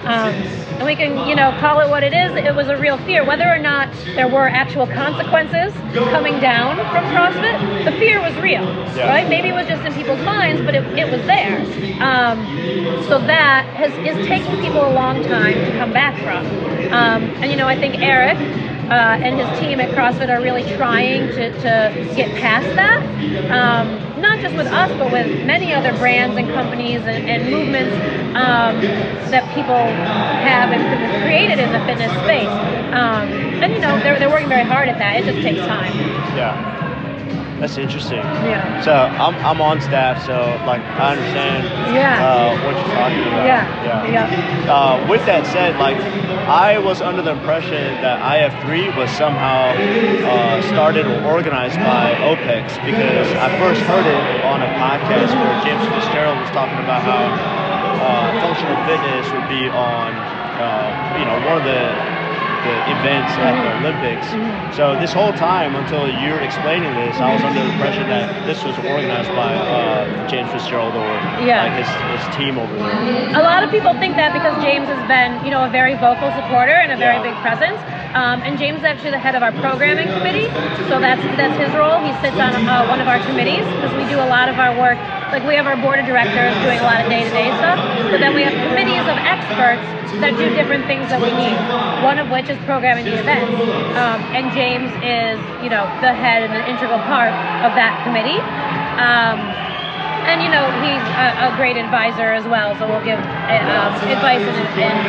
Um, 0.06 0.34
and 0.78 0.86
we 0.86 0.96
can, 0.96 1.28
you 1.28 1.36
know, 1.36 1.56
call 1.60 1.80
it 1.80 1.90
what 1.90 2.04
it 2.04 2.14
is. 2.14 2.32
It 2.36 2.54
was 2.54 2.68
a 2.68 2.78
real 2.78 2.98
fear. 3.06 3.26
Whether 3.26 3.48
or 3.48 3.58
not 3.58 3.92
there 4.16 4.28
were 4.28 4.48
actual 4.50 4.86
consequences 4.86 5.74
coming 6.12 6.40
down 6.40 6.76
from 6.92 7.06
CrossFit, 7.16 7.86
the 7.86 7.92
fear 7.94 8.22
was 8.22 8.36
real, 8.36 8.66
Yeah. 8.96 9.08
right? 9.10 9.28
Maybe 9.30 9.50
it 9.50 9.54
was 9.56 9.66
just 9.68 9.84
in 9.86 9.94
people's 9.94 10.22
minds, 10.24 10.62
but 10.62 10.76
it, 10.76 10.84
it 10.98 11.10
was 11.10 11.26
there. 11.26 11.58
Um, 12.04 12.46
so 13.08 13.18
that 13.20 13.66
has 13.78 13.94
is 14.06 14.28
taking 14.28 14.60
people 14.62 14.86
a 14.86 14.94
long 14.94 15.24
time 15.24 15.54
to 15.54 15.72
come 15.78 15.94
back 15.94 16.14
from. 16.22 16.46
Um, 16.94 17.24
and 17.42 17.50
you 17.50 17.58
know, 17.58 17.68
I 17.68 17.80
think 17.80 17.98
Eric 18.00 18.38
uh, 18.90 19.18
and 19.22 19.40
his 19.40 19.60
team 19.60 19.80
at 19.80 19.90
CrossFit 19.92 20.30
are 20.30 20.42
really 20.42 20.64
trying 20.76 21.28
to, 21.30 21.52
to 21.62 22.14
get 22.16 22.30
past 22.40 22.68
that. 22.76 23.02
Um, 23.52 24.22
not 24.22 24.40
just 24.40 24.56
with 24.56 24.68
us, 24.68 24.92
but 24.98 25.12
with 25.12 25.46
many 25.46 25.74
other 25.74 25.92
brands 25.98 26.38
and 26.38 26.48
companies 26.54 27.02
and, 27.02 27.30
and 27.30 27.50
movements 27.50 27.96
um, 28.36 28.82
that 29.32 29.44
people 29.54 29.76
have 29.76 30.72
and 30.72 31.24
created 31.24 31.60
in 31.60 31.72
the 31.72 31.80
fitness 31.86 32.12
space. 32.24 32.50
Um, 32.94 33.30
and 33.64 33.74
you 33.74 33.80
know, 33.80 34.00
they're, 34.00 34.20
they're 34.20 34.30
working 34.30 34.50
very 34.50 34.64
hard 34.64 34.88
at 34.88 34.98
that. 35.00 35.20
It 35.20 35.26
just 35.26 35.42
takes 35.42 35.60
time. 35.66 35.94
Yeah. 36.38 36.75
That's 37.60 37.78
interesting. 37.78 38.36
Yeah. 38.44 38.82
So 38.82 38.92
I'm, 38.94 39.40
I'm 39.44 39.62
on 39.62 39.80
staff, 39.80 40.20
so 40.20 40.60
like 40.66 40.84
I 41.00 41.12
understand 41.14 41.72
Yeah. 41.88 42.20
uh, 42.22 42.58
what 42.58 42.76
you're 42.76 42.92
talking 42.92 43.26
about. 43.26 43.46
Yeah. 43.46 43.68
Yeah. 43.84 44.04
Yeah. 44.04 44.72
Uh, 44.72 45.08
with 45.10 45.26
that 45.26 45.46
said, 45.48 45.78
like 45.78 45.98
I 46.48 46.78
was 46.80 47.02
under 47.02 47.22
the 47.22 47.32
impression 47.32 48.02
that 48.02 48.20
IF3 48.20 48.96
was 48.98 49.10
somehow 49.10 49.72
uh, 50.26 50.62
started 50.62 51.08
or 51.08 51.22
organized 51.24 51.78
by 51.78 52.16
OPEX 52.16 52.84
because 52.86 53.28
I 53.34 53.50
first 53.60 53.82
heard 53.82 54.06
it 54.06 54.26
on 54.44 54.62
a 54.62 54.68
podcast 54.76 55.34
where 55.40 55.56
James 55.64 55.86
Fitzgerald 55.88 56.38
was 56.40 56.50
talking 56.52 56.78
about 56.80 57.02
how 57.04 57.32
uh, 58.02 58.42
functional 58.42 58.76
fitness 58.86 59.32
would 59.32 59.48
be 59.48 59.70
on, 59.70 60.14
uh, 60.60 61.18
you 61.18 61.26
know, 61.26 61.40
one 61.48 61.58
of 61.58 61.64
the 61.64 62.15
the 62.66 62.78
events 62.98 63.32
at 63.38 63.54
the 63.54 63.72
Olympics. 63.80 64.28
So 64.76 64.98
this 65.00 65.14
whole 65.14 65.34
time 65.34 65.76
until 65.76 66.10
you're 66.10 66.42
explaining 66.42 66.94
this, 66.96 67.18
I 67.22 67.30
was 67.34 67.44
under 67.46 67.62
the 67.62 67.72
impression 67.72 68.10
that 68.10 68.46
this 68.50 68.64
was 68.66 68.76
organized 68.80 69.30
by 69.38 69.54
uh, 69.56 70.28
James 70.28 70.50
Fitzgerald 70.52 70.96
or 70.98 71.08
Yeah. 71.46 71.64
like 71.70 71.78
his, 71.78 71.90
his 72.18 72.26
team 72.36 72.58
over 72.58 72.74
there. 72.76 73.38
a 73.38 73.44
lot 73.46 73.64
of 73.64 73.70
people 73.70 73.94
think 74.02 74.16
that 74.18 74.34
because 74.34 74.56
James 74.64 74.88
has 74.90 75.02
been, 75.08 75.38
you 75.46 75.52
know, 75.52 75.64
a 75.66 75.70
very 75.70 75.94
vocal 75.96 76.32
supporter 76.34 76.74
and 76.74 76.92
a 76.92 76.98
very 76.98 77.18
Yeah. 77.22 77.30
big 77.30 77.36
presence. 77.46 77.80
Um, 78.16 78.42
and 78.48 78.58
James 78.58 78.80
is 78.80 78.86
actually 78.88 79.12
the 79.12 79.20
head 79.20 79.36
of 79.36 79.44
our 79.44 79.52
programming 79.60 80.08
committee, 80.08 80.48
so 80.88 81.04
that's 81.04 81.20
that's 81.36 81.58
his 81.60 81.68
role. 81.76 82.00
He 82.00 82.16
sits 82.24 82.40
on 82.40 82.56
uh, 82.64 82.88
one 82.88 83.02
of 83.04 83.10
our 83.12 83.20
committees 83.28 83.68
because 83.76 83.92
we 84.00 84.08
do 84.08 84.16
a 84.24 84.30
lot 84.32 84.48
of 84.48 84.56
our 84.58 84.72
work. 84.80 84.96
Like 85.36 85.44
we 85.52 85.60
have 85.60 85.68
our 85.68 85.76
board 85.76 86.00
of 86.00 86.08
directors 86.08 86.56
doing 86.64 86.80
a 86.80 86.88
lot 86.88 87.04
of 87.04 87.12
day-to-day 87.12 87.52
stuff, 87.60 87.76
but 88.08 88.24
then 88.24 88.32
we 88.32 88.48
have 88.48 88.56
committees 88.56 89.04
of 89.04 89.20
experts 89.20 89.84
that 90.24 90.32
do 90.40 90.48
different 90.56 90.88
things 90.88 91.12
that 91.12 91.20
we 91.20 91.28
need. 91.28 91.60
One 92.00 92.24
of 92.24 92.32
which 92.32 92.48
is 92.48 92.56
programming 92.64 93.04
the 93.04 93.20
um, 94.00 94.24
and 94.32 94.48
James 94.56 94.88
is, 95.04 95.36
you 95.60 95.68
know, 95.68 95.84
the 96.00 96.16
head 96.16 96.48
and 96.48 96.56
an 96.56 96.64
integral 96.72 97.04
part 97.04 97.36
of 97.68 97.76
that 97.76 98.00
committee. 98.08 98.40
Um, 98.96 99.44
and 100.24 100.40
you 100.40 100.48
know 100.48 100.72
he's 100.80 101.04
a, 101.20 101.52
a 101.52 101.60
great 101.60 101.76
advisor 101.76 102.32
as 102.32 102.48
well, 102.48 102.72
so 102.80 102.88
we'll 102.88 103.04
give 103.04 103.20
um, 103.20 103.92
advice 104.08 104.40
and, 104.40 104.56
and 104.80 105.00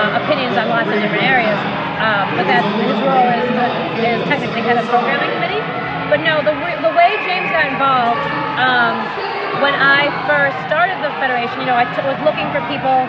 uh, 0.00 0.24
opinions 0.24 0.56
on 0.56 0.72
lots 0.72 0.88
of 0.88 0.96
different 0.96 1.28
areas. 1.28 1.60
Um, 2.00 2.32
but 2.40 2.48
that's 2.48 2.64
his 2.80 3.00
role 3.04 3.28
is, 3.36 3.52
is 4.00 4.16
technically 4.32 4.64
head 4.64 4.80
of 4.80 4.88
programming 4.88 5.28
committee. 5.36 5.60
But 6.08 6.24
no, 6.24 6.40
the 6.40 6.56
the 6.80 6.92
way 6.96 7.20
James 7.28 7.52
got 7.52 7.68
involved 7.68 8.24
um, 8.56 9.33
when 9.62 9.74
I 9.74 10.10
first 10.26 10.56
started 10.66 10.98
the 11.04 11.10
federation, 11.22 11.60
you 11.62 11.68
know, 11.68 11.78
I 11.78 11.86
was 12.02 12.18
looking 12.26 12.46
for 12.50 12.62
people 12.66 13.06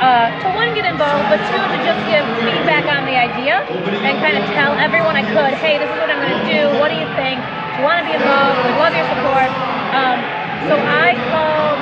uh, 0.00 0.32
to 0.42 0.46
one 0.56 0.74
get 0.74 0.88
involved, 0.88 1.28
but 1.30 1.40
two 1.48 1.60
to 1.60 1.78
just 1.84 2.00
give 2.10 2.24
feedback 2.42 2.88
on 2.90 3.06
the 3.06 3.16
idea 3.16 3.62
and 4.04 4.14
kind 4.20 4.36
of 4.36 4.44
tell 4.56 4.74
everyone 4.80 5.14
I 5.14 5.24
could, 5.24 5.54
hey, 5.60 5.78
this 5.78 5.88
is 5.88 5.98
what 6.00 6.10
I'm 6.10 6.20
going 6.20 6.34
to 6.34 6.46
do. 6.48 6.60
What 6.82 6.90
do 6.90 6.96
you 6.98 7.08
think? 7.14 7.38
Do 7.38 7.82
you 7.82 7.86
want 7.86 8.02
to 8.02 8.06
be 8.06 8.14
involved? 8.16 8.58
We 8.66 8.74
love 8.80 8.92
your 8.94 9.06
support. 9.06 9.50
Um, 9.94 10.18
so 10.66 10.74
I 10.80 11.14
called, 11.30 11.78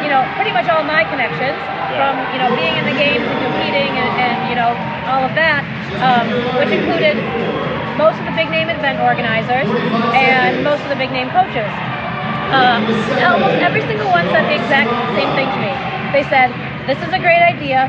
you 0.00 0.08
know, 0.08 0.22
pretty 0.38 0.54
much 0.54 0.70
all 0.70 0.84
my 0.86 1.04
connections 1.08 1.58
from, 1.92 2.16
you 2.32 2.40
know, 2.40 2.48
being 2.56 2.74
in 2.78 2.84
the 2.88 2.96
games 2.96 3.26
and 3.26 3.38
competing 3.52 3.92
and, 4.00 4.10
and 4.16 4.36
you 4.48 4.56
know, 4.56 4.72
all 5.10 5.26
of 5.26 5.34
that, 5.36 5.60
um, 6.00 6.24
which 6.56 6.72
included 6.72 7.20
most 8.00 8.16
of 8.16 8.24
the 8.24 8.32
big 8.32 8.48
name 8.48 8.72
event 8.72 8.96
organizers 9.04 9.68
and 10.16 10.64
most 10.64 10.80
of 10.82 10.88
the 10.88 10.96
big 10.96 11.12
name 11.12 11.28
coaches. 11.36 11.68
Um, 12.52 12.84
almost 13.24 13.56
every 13.64 13.80
single 13.88 14.08
one 14.12 14.28
said 14.28 14.44
the 14.44 14.60
exact 14.60 14.92
same 15.16 15.32
thing 15.32 15.48
to 15.48 15.58
me. 15.58 15.72
They 16.12 16.24
said, 16.28 16.52
"This 16.86 17.00
is 17.00 17.12
a 17.12 17.18
great 17.18 17.40
idea. 17.40 17.88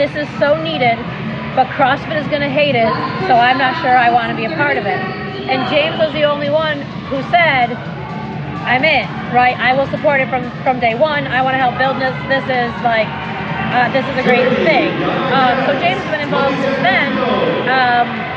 This 0.00 0.16
is 0.16 0.26
so 0.40 0.56
needed, 0.56 0.96
but 1.54 1.68
CrossFit 1.76 2.16
is 2.16 2.26
going 2.28 2.40
to 2.40 2.48
hate 2.48 2.74
it, 2.74 2.88
so 3.28 3.36
I'm 3.36 3.58
not 3.58 3.76
sure 3.82 3.92
I 3.92 4.08
want 4.10 4.30
to 4.30 4.36
be 4.36 4.46
a 4.46 4.56
part 4.56 4.78
of 4.78 4.86
it." 4.86 5.00
And 5.52 5.68
James 5.68 5.98
was 5.98 6.12
the 6.14 6.24
only 6.24 6.48
one 6.48 6.80
who 7.12 7.20
said, 7.28 7.76
"I'm 8.64 8.84
in. 8.84 9.04
Right? 9.36 9.56
I 9.60 9.74
will 9.76 9.86
support 9.88 10.20
it 10.20 10.28
from 10.28 10.48
from 10.64 10.80
day 10.80 10.94
one. 10.94 11.26
I 11.26 11.42
want 11.42 11.54
to 11.54 11.60
help 11.60 11.76
build 11.76 12.00
this. 12.00 12.16
This 12.28 12.44
is 12.48 12.72
like." 12.82 13.08
Uh, 13.70 13.86
this 13.92 14.02
is 14.02 14.16
a 14.18 14.26
great 14.26 14.50
thing. 14.66 14.90
Um, 15.30 15.54
so 15.62 15.78
James 15.78 16.02
has 16.02 16.10
been 16.10 16.20
involved 16.26 16.58
since 16.58 16.74
then. 16.82 17.06
Um, 17.70 18.29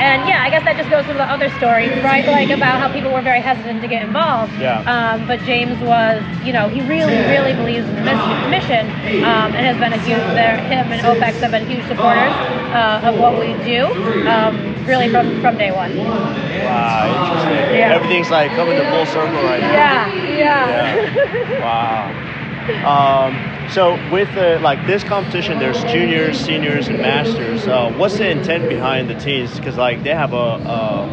and 0.00 0.26
yeah, 0.26 0.42
I 0.42 0.48
guess 0.48 0.64
that 0.64 0.76
just 0.76 0.88
goes 0.88 1.06
with 1.06 1.16
the 1.18 1.28
other 1.28 1.50
story, 1.60 1.88
right? 2.00 2.24
Like 2.26 2.48
about 2.48 2.80
how 2.80 2.88
people 2.92 3.12
were 3.12 3.20
very 3.20 3.40
hesitant 3.40 3.82
to 3.82 3.88
get 3.88 4.02
involved. 4.02 4.52
Yeah. 4.58 4.80
Um, 4.88 5.26
but 5.26 5.40
James 5.44 5.76
was, 5.84 6.24
you 6.42 6.52
know, 6.52 6.68
he 6.68 6.80
really, 6.80 7.16
really 7.28 7.52
believes 7.52 7.86
in 7.86 7.94
the 7.96 8.48
mission, 8.48 8.88
um, 9.28 9.52
and 9.52 9.62
has 9.68 9.76
been 9.76 9.92
a 9.92 10.00
huge. 10.00 10.24
There, 10.32 10.56
him 10.56 10.90
and 10.92 11.02
OPEX 11.04 11.40
have 11.44 11.50
been 11.52 11.68
huge 11.68 11.84
supporters 11.86 12.32
uh, 12.72 13.02
of 13.04 13.18
what 13.20 13.38
we 13.38 13.52
do, 13.64 13.86
um, 14.26 14.56
really 14.86 15.08
from 15.10 15.40
from 15.40 15.58
day 15.58 15.70
one. 15.70 15.92
Wow, 15.96 17.04
interesting. 17.06 17.76
Yeah. 17.76 17.94
Everything's 17.94 18.30
like 18.30 18.50
coming 18.52 18.76
to 18.78 18.90
full 18.90 19.06
circle 19.06 19.42
right 19.44 19.60
now. 19.60 19.72
Yeah, 19.72 20.14
yeah. 20.24 20.94
Yeah. 20.96 21.60
Wow. 21.60 23.49
So 23.70 23.94
with 24.10 24.34
the, 24.34 24.58
like 24.60 24.84
this 24.86 25.04
competition, 25.04 25.60
there's 25.60 25.80
juniors, 25.84 26.40
seniors, 26.40 26.88
and 26.88 26.98
masters. 26.98 27.68
Uh, 27.68 27.92
what's 27.96 28.18
the 28.18 28.28
intent 28.28 28.68
behind 28.68 29.08
the 29.08 29.14
teams? 29.14 29.56
Because 29.56 29.76
like 29.76 30.02
they 30.02 30.10
have 30.10 30.32
a, 30.32 30.36
a, 30.36 31.06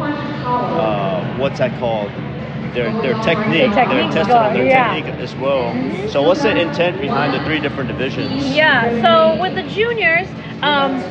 uh, 0.44 1.38
what's 1.38 1.58
that 1.58 1.78
called? 1.78 2.10
Their 2.74 2.92
their 3.00 3.14
technique. 3.22 3.72
Their 3.72 3.86
They're 3.88 4.10
testing 4.10 4.36
on 4.36 4.54
their 4.54 4.66
yeah. 4.66 4.92
technique 4.92 5.14
as 5.20 5.34
well. 5.36 5.72
So 6.10 6.22
what's 6.22 6.42
the 6.42 6.50
intent 6.50 7.00
behind 7.00 7.32
the 7.32 7.44
three 7.44 7.60
different 7.60 7.88
divisions? 7.88 8.44
Yeah, 8.54 8.90
so 9.02 9.40
with 9.40 9.54
the 9.54 9.62
juniors, 9.62 10.26
um, 10.62 11.02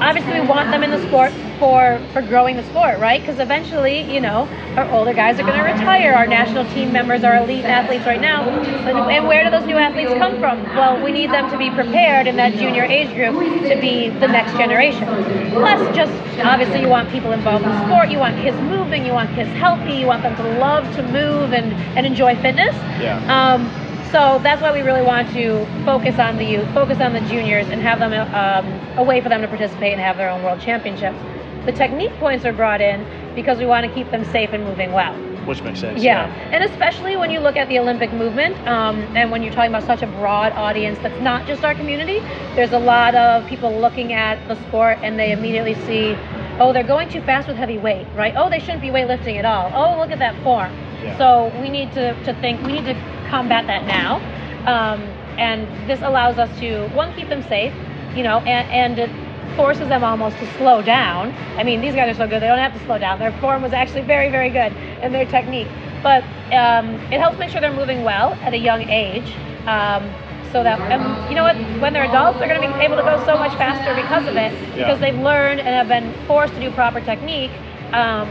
obviously 0.00 0.40
we 0.40 0.46
want 0.46 0.70
them 0.70 0.82
in 0.82 0.90
the 0.90 1.02
sport 1.08 1.32
for 1.58 2.00
for 2.12 2.22
growing 2.22 2.56
the 2.56 2.62
sport, 2.64 2.98
right? 2.98 3.20
Because 3.20 3.38
eventually, 3.38 4.00
you 4.12 4.20
know, 4.20 4.48
our 4.76 4.90
older 4.90 5.12
guys 5.12 5.38
are 5.38 5.44
going 5.44 5.58
to 5.58 5.64
retire. 5.64 6.12
Our 6.14 6.26
national 6.26 6.64
team 6.72 6.92
members 6.92 7.22
are 7.22 7.36
elite 7.36 7.64
athletes 7.64 8.06
right 8.06 8.20
now, 8.20 8.48
and, 8.48 9.26
where 9.26 9.44
do 9.44 9.50
those 9.50 9.66
new 9.66 9.76
athletes 9.76 10.12
come 10.14 10.38
from? 10.40 10.62
Well, 10.74 11.02
we 11.02 11.12
need 11.12 11.30
them 11.30 11.50
to 11.50 11.58
be 11.58 11.70
prepared 11.70 12.26
in 12.26 12.36
that 12.36 12.54
junior 12.54 12.84
age 12.84 13.14
group 13.14 13.34
to 13.68 13.80
be 13.80 14.08
the 14.08 14.28
next 14.28 14.52
generation. 14.52 15.06
Plus, 15.52 15.96
just 15.96 16.12
obviously, 16.40 16.80
you 16.80 16.88
want 16.88 17.10
people 17.10 17.32
involved 17.32 17.64
in 17.64 17.70
the 17.70 17.86
sport. 17.86 18.10
You 18.10 18.18
want 18.18 18.36
kids 18.42 18.56
moving. 18.62 19.04
You 19.06 19.12
want 19.12 19.34
kids 19.34 19.50
healthy. 19.50 19.94
You 19.94 20.06
want 20.06 20.22
them 20.22 20.36
to 20.36 20.58
love 20.58 20.84
to 20.96 21.02
move 21.02 21.52
and 21.52 21.72
and 21.96 22.06
enjoy 22.06 22.36
fitness. 22.36 22.74
Yeah. 23.00 23.20
Um, 23.28 23.83
so 24.14 24.38
that's 24.44 24.62
why 24.62 24.70
we 24.72 24.80
really 24.82 25.02
want 25.02 25.28
to 25.32 25.66
focus 25.84 26.20
on 26.20 26.36
the 26.36 26.44
youth, 26.44 26.72
focus 26.72 27.00
on 27.00 27.12
the 27.12 27.20
juniors, 27.22 27.66
and 27.66 27.82
have 27.82 27.98
them 27.98 28.12
um, 28.12 28.96
a 28.96 29.02
way 29.02 29.20
for 29.20 29.28
them 29.28 29.42
to 29.42 29.48
participate 29.48 29.92
and 29.92 30.00
have 30.00 30.16
their 30.16 30.30
own 30.30 30.44
world 30.44 30.60
championships. 30.60 31.18
The 31.66 31.72
technique 31.72 32.12
points 32.20 32.44
are 32.44 32.52
brought 32.52 32.80
in 32.80 33.04
because 33.34 33.58
we 33.58 33.66
want 33.66 33.84
to 33.86 33.92
keep 33.92 34.08
them 34.12 34.24
safe 34.26 34.50
and 34.52 34.62
moving 34.62 34.92
well. 34.92 35.12
Which 35.46 35.62
makes 35.62 35.80
sense. 35.80 36.00
Yeah, 36.00 36.32
and 36.52 36.62
especially 36.62 37.16
when 37.16 37.32
you 37.32 37.40
look 37.40 37.56
at 37.56 37.68
the 37.68 37.80
Olympic 37.80 38.12
movement, 38.12 38.56
um, 38.68 39.00
and 39.16 39.32
when 39.32 39.42
you're 39.42 39.52
talking 39.52 39.74
about 39.74 39.82
such 39.82 40.02
a 40.02 40.06
broad 40.06 40.52
audience 40.52 41.00
that's 41.00 41.20
not 41.20 41.48
just 41.48 41.64
our 41.64 41.74
community, 41.74 42.20
there's 42.54 42.70
a 42.70 42.78
lot 42.78 43.16
of 43.16 43.44
people 43.48 43.76
looking 43.80 44.12
at 44.12 44.46
the 44.46 44.54
sport 44.68 44.98
and 45.02 45.18
they 45.18 45.32
immediately 45.32 45.74
see, 45.86 46.14
oh, 46.60 46.72
they're 46.72 46.84
going 46.84 47.08
too 47.08 47.20
fast 47.22 47.48
with 47.48 47.56
heavy 47.56 47.78
weight, 47.78 48.06
right? 48.14 48.34
Oh, 48.36 48.48
they 48.48 48.60
shouldn't 48.60 48.80
be 48.80 48.90
weightlifting 48.90 49.38
at 49.38 49.44
all. 49.44 49.72
Oh, 49.74 49.98
look 49.98 50.12
at 50.12 50.20
that 50.20 50.40
form. 50.44 50.72
Yeah. 51.02 51.18
So 51.18 51.60
we 51.60 51.68
need 51.68 51.92
to, 51.94 52.14
to 52.24 52.32
think, 52.40 52.64
we 52.64 52.74
need 52.74 52.84
to 52.84 52.94
combat 53.34 53.66
that 53.66 53.84
now. 53.84 54.22
Um, 54.70 55.00
and 55.38 55.66
this 55.90 56.00
allows 56.02 56.38
us 56.38 56.48
to, 56.60 56.86
one, 56.94 57.12
keep 57.16 57.28
them 57.28 57.42
safe, 57.48 57.74
you 58.14 58.22
know, 58.22 58.38
and, 58.46 58.64
and 58.70 58.98
it 58.98 59.10
forces 59.56 59.88
them 59.88 60.04
almost 60.04 60.38
to 60.38 60.46
slow 60.56 60.82
down. 60.82 61.32
I 61.58 61.64
mean, 61.64 61.80
these 61.80 61.96
guys 61.96 62.14
are 62.14 62.18
so 62.18 62.28
good, 62.28 62.40
they 62.40 62.46
don't 62.46 62.58
have 62.58 62.72
to 62.78 62.84
slow 62.86 62.96
down. 62.98 63.18
Their 63.18 63.32
form 63.40 63.60
was 63.62 63.72
actually 63.72 64.02
very, 64.02 64.30
very 64.30 64.50
good, 64.50 64.72
and 65.02 65.12
their 65.12 65.26
technique. 65.26 65.66
But 66.02 66.22
um, 66.54 66.94
it 67.12 67.18
helps 67.18 67.36
make 67.38 67.50
sure 67.50 67.60
they're 67.60 67.72
moving 67.74 68.04
well 68.04 68.34
at 68.46 68.54
a 68.54 68.58
young 68.58 68.82
age. 68.88 69.26
Um, 69.66 70.06
so 70.52 70.62
that, 70.62 70.78
and 70.94 71.02
you 71.28 71.34
know 71.34 71.42
what, 71.42 71.56
when 71.82 71.92
they're 71.92 72.04
adults, 72.04 72.38
they're 72.38 72.46
going 72.46 72.62
to 72.62 72.78
be 72.78 72.84
able 72.84 72.96
to 72.96 73.02
go 73.02 73.18
so 73.26 73.34
much 73.36 73.52
faster 73.58 73.92
because 74.00 74.28
of 74.28 74.36
it, 74.36 74.52
Yeah. 74.52 74.86
because 74.86 75.00
they've 75.00 75.18
learned 75.18 75.58
and 75.58 75.70
have 75.74 75.88
been 75.88 76.14
forced 76.28 76.54
to 76.54 76.60
do 76.60 76.70
proper 76.70 77.00
technique 77.00 77.50
um, 77.92 78.28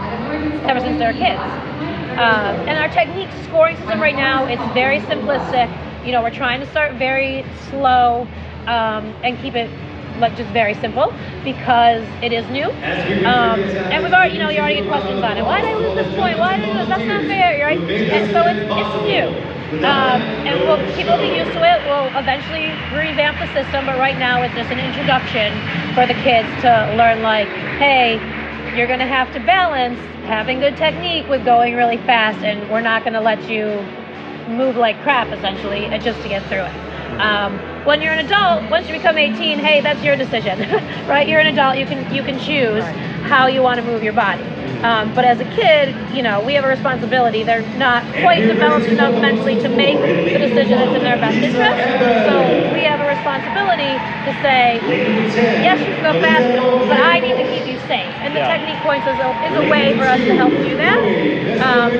ever 0.71 0.79
since 0.79 0.97
they're 0.97 1.11
kids. 1.11 1.72
Uh, 2.17 2.65
and 2.67 2.77
our 2.77 2.89
technique 2.89 3.29
scoring 3.45 3.75
system 3.77 3.99
right 3.99 4.15
now, 4.15 4.45
it's 4.45 4.73
very 4.73 4.99
simplistic. 5.01 5.69
You 6.05 6.11
know, 6.11 6.21
we're 6.21 6.29
trying 6.35 6.59
to 6.59 6.69
start 6.69 6.93
very 6.93 7.45
slow 7.69 8.27
um, 8.67 9.13
and 9.23 9.39
keep 9.41 9.55
it 9.55 9.69
like 10.19 10.35
just 10.37 10.49
very 10.51 10.75
simple 10.75 11.11
because 11.43 12.05
it 12.21 12.31
is 12.31 12.45
new. 12.51 12.69
Um, 13.25 13.59
and 13.89 14.03
we've 14.03 14.13
already, 14.13 14.35
you 14.35 14.39
know, 14.39 14.49
you 14.49 14.59
already 14.59 14.81
get 14.81 14.87
questions 14.87 15.23
on 15.23 15.37
it. 15.37 15.43
Why 15.43 15.61
did 15.61 15.69
I 15.69 15.75
lose 15.75 15.95
this 15.95 16.15
point? 16.15 16.37
Why 16.37 16.57
did 16.57 16.69
I 16.69 16.85
this? 16.85 16.89
That's 16.89 17.05
not 17.05 17.23
fair, 17.25 17.65
right? 17.65 17.79
And 17.81 18.31
so 18.31 18.45
it's, 18.45 18.61
it's 18.61 18.95
new. 19.09 19.27
Um, 19.81 20.21
and 20.45 20.59
we'll, 20.69 20.77
people 20.93 21.17
will 21.17 21.25
get 21.25 21.33
used 21.33 21.51
to 21.57 21.61
it. 21.65 21.81
We'll 21.89 22.13
eventually 22.13 22.69
revamp 22.93 23.41
the 23.41 23.49
system, 23.57 23.89
but 23.89 23.97
right 23.97 24.17
now 24.19 24.43
it's 24.43 24.53
just 24.53 24.69
an 24.69 24.77
introduction 24.77 25.49
for 25.97 26.05
the 26.05 26.13
kids 26.21 26.47
to 26.61 26.93
learn 26.93 27.23
like, 27.23 27.49
hey, 27.81 28.21
you're 28.77 28.87
going 28.87 29.01
to 29.01 29.09
have 29.09 29.33
to 29.33 29.39
balance 29.39 29.97
having 30.25 30.59
good 30.59 30.77
technique 30.77 31.27
with 31.27 31.45
going 31.45 31.75
really 31.75 31.97
fast, 31.97 32.43
and 32.43 32.69
we're 32.69 32.81
not 32.81 33.03
going 33.03 33.13
to 33.13 33.21
let 33.21 33.49
you 33.49 33.65
move 34.47 34.75
like 34.75 35.01
crap, 35.01 35.27
essentially, 35.27 35.85
uh, 35.85 35.97
just 35.97 36.21
to 36.21 36.29
get 36.29 36.43
through 36.47 36.63
it. 36.63 37.19
Um, 37.19 37.57
when 37.85 38.01
you're 38.01 38.13
an 38.13 38.25
adult, 38.25 38.69
once 38.71 38.87
you 38.87 38.93
become 38.93 39.17
18, 39.17 39.59
hey, 39.59 39.81
that's 39.81 40.01
your 40.03 40.15
decision, 40.15 40.59
right? 41.07 41.27
You're 41.27 41.41
an 41.41 41.47
adult. 41.47 41.77
You 41.77 41.85
can 41.85 42.13
you 42.13 42.23
can 42.23 42.39
choose 42.39 42.83
how 43.29 43.47
you 43.47 43.61
want 43.61 43.79
to 43.79 43.85
move 43.85 44.03
your 44.03 44.13
body. 44.13 44.43
Um, 44.83 45.13
but 45.15 45.23
as 45.23 45.39
a 45.39 45.45
kid, 45.45 45.95
you 46.13 46.21
know, 46.21 46.43
we 46.43 46.55
have 46.55 46.65
a 46.65 46.67
responsibility. 46.67 47.43
They're 47.43 47.61
not 47.77 48.03
quite 48.21 48.41
developed 48.41 48.87
enough 48.87 49.13
mentally 49.21 49.55
to 49.61 49.69
make 49.69 49.97
the 49.97 50.39
decision 50.39 50.77
that's 50.77 50.97
in 50.97 51.03
their 51.03 51.17
best 51.17 51.37
interest. 51.37 52.27
So 52.27 52.72
we 52.83 52.89
have 52.89 52.99
a 52.99 53.07
responsibility 53.07 53.95
to 54.27 54.31
say, 54.43 54.75
yes, 55.63 55.79
you 55.79 55.87
can 55.95 56.03
go 56.03 56.19
fast, 56.19 56.43
but 56.91 56.99
I 56.99 57.23
need 57.23 57.39
to 57.39 57.47
keep 57.47 57.63
you 57.65 57.79
safe. 57.87 58.11
And 58.19 58.35
the 58.35 58.43
Yeah. 58.43 58.51
technique 58.51 58.83
points 58.83 59.07
is 59.07 59.19
a, 59.23 59.29
is 59.47 59.55
a 59.55 59.63
way 59.71 59.95
for 59.95 60.03
us 60.03 60.19
to 60.27 60.35
help 60.35 60.51
do 60.67 60.75
that. 60.75 60.99
Um, 61.63 61.91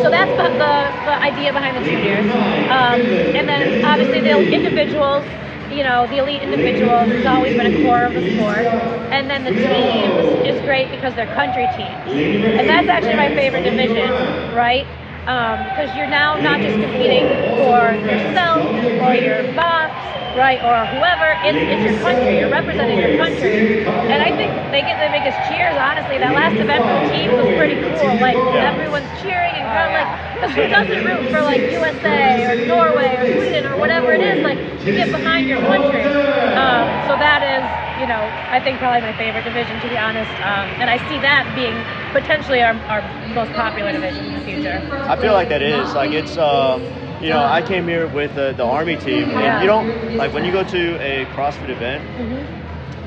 so 0.00 0.08
that's 0.08 0.32
the, 0.40 0.48
the, 0.56 0.72
the 1.04 1.16
idea 1.20 1.52
behind 1.52 1.76
the 1.76 1.84
juniors. 1.84 2.24
Um, 2.72 3.00
and 3.36 3.44
then 3.46 3.84
obviously 3.84 4.20
the 4.24 4.40
individuals 4.56 5.24
you 5.70 5.82
know, 5.84 6.06
the 6.08 6.18
elite 6.18 6.42
individuals 6.42 7.08
has 7.08 7.24
always 7.26 7.54
been 7.56 7.66
a 7.66 7.82
core 7.84 8.04
of 8.04 8.12
the 8.12 8.24
sport. 8.32 8.64
And 9.12 9.28
then 9.30 9.44
the 9.44 9.52
teams 9.68 10.24
is 10.44 10.60
great 10.64 10.90
because 10.90 11.14
they're 11.14 11.32
country 11.34 11.66
teams. 11.76 12.08
And 12.08 12.68
that's 12.68 12.88
actually 12.88 13.16
my 13.16 13.28
favorite 13.36 13.64
division, 13.64 14.12
right? 14.56 14.84
Because 15.24 15.94
you're 15.96 16.08
now 16.10 16.36
not 16.36 16.60
just 16.60 16.76
competing 16.80 17.24
for 17.56 17.96
yourself 18.04 18.68
or 19.00 19.14
your 19.14 19.42
box, 19.56 19.92
right, 20.36 20.60
or 20.64 20.86
whoever. 20.96 21.28
It's, 21.44 21.58
it's 21.58 21.84
your 21.84 21.96
country. 22.00 22.38
You're 22.38 22.52
representing 22.52 22.98
your 22.98 23.12
country. 23.20 23.84
And 24.12 24.20
I 24.22 24.30
think 24.36 24.50
they 24.72 24.82
get 24.82 24.98
the 25.00 25.12
biggest 25.12 25.36
cheers, 25.48 25.76
honestly. 25.76 26.18
That 26.18 26.34
last 26.34 26.56
event 26.56 26.80
for 26.84 26.92
the 26.92 27.06
teams 27.12 27.34
was 27.36 27.48
pretty 27.56 27.76
cool. 27.80 28.12
Like, 28.20 28.36
everyone's 28.36 29.08
cheering 29.20 29.54
and 29.56 29.66
kind 29.72 29.88
of 29.88 29.94
like, 29.96 30.08
because 30.36 30.52
who 30.56 30.64
doesn't 30.68 31.00
root 31.04 31.22
for, 31.30 31.40
like, 31.44 31.62
USA 31.72 32.44
or 32.48 32.54
Norway 32.66 33.14
or 33.16 33.24
Sweden 33.36 33.64
or 33.68 33.76
whatever 33.78 34.12
it 34.12 34.20
is? 34.20 34.42
Like, 34.42 34.58
you 34.84 34.92
get 34.96 35.12
behind 35.12 35.48
your 35.48 35.60
country. 35.68 36.02
Um, 36.02 36.84
so 37.08 37.16
that 37.16 37.40
is, 37.40 37.64
you 38.00 38.06
know, 38.08 38.20
I 38.52 38.60
think 38.60 38.76
probably 38.78 39.00
my 39.00 39.14
favorite 39.16 39.44
division, 39.44 39.72
to 39.80 39.88
be 39.88 39.96
honest. 39.96 40.30
Um, 40.44 40.68
and 40.82 40.90
I 40.90 40.98
see 41.08 41.16
that 41.24 41.48
being 41.56 41.72
potentially 42.12 42.60
our, 42.60 42.74
our 42.92 43.00
most 43.32 43.52
popular 43.56 43.92
division 43.92 44.26
in 44.26 44.32
the 44.36 44.44
future. 44.44 44.76
I 45.08 45.16
feel 45.16 45.32
like 45.32 45.48
that 45.48 45.62
is 45.62 45.94
like 45.94 46.12
it's 46.12 46.36
uh, 46.36 46.76
you 47.22 47.30
know 47.30 47.44
I 47.44 47.62
came 47.62 47.86
here 47.86 48.06
with 48.08 48.34
the, 48.34 48.52
the 48.56 48.64
army 48.64 48.96
team 48.96 49.30
and 49.30 49.62
you 49.62 49.66
don't 49.68 50.16
like 50.16 50.32
when 50.32 50.44
you 50.44 50.52
go 50.52 50.64
to 50.64 50.96
a 51.00 51.24
CrossFit 51.34 51.68
event. 51.70 52.02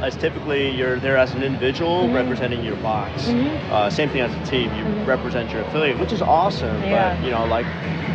As 0.02 0.16
typically 0.18 0.70
you're 0.72 1.00
there 1.00 1.18
as 1.18 1.34
an 1.34 1.42
individual 1.42 2.10
representing 2.12 2.64
your 2.64 2.76
box. 2.78 3.28
Uh, 3.28 3.90
same 3.90 4.10
thing 4.10 4.22
as 4.22 4.34
a 4.36 4.46
team, 4.52 4.74
you 4.76 4.84
represent 5.06 5.52
your 5.52 5.62
affiliate, 5.62 5.98
which 6.00 6.12
is 6.12 6.22
awesome. 6.22 6.82
Yeah. 6.84 7.16
But 7.16 7.24
you 7.26 7.32
know, 7.32 7.46
like 7.46 7.66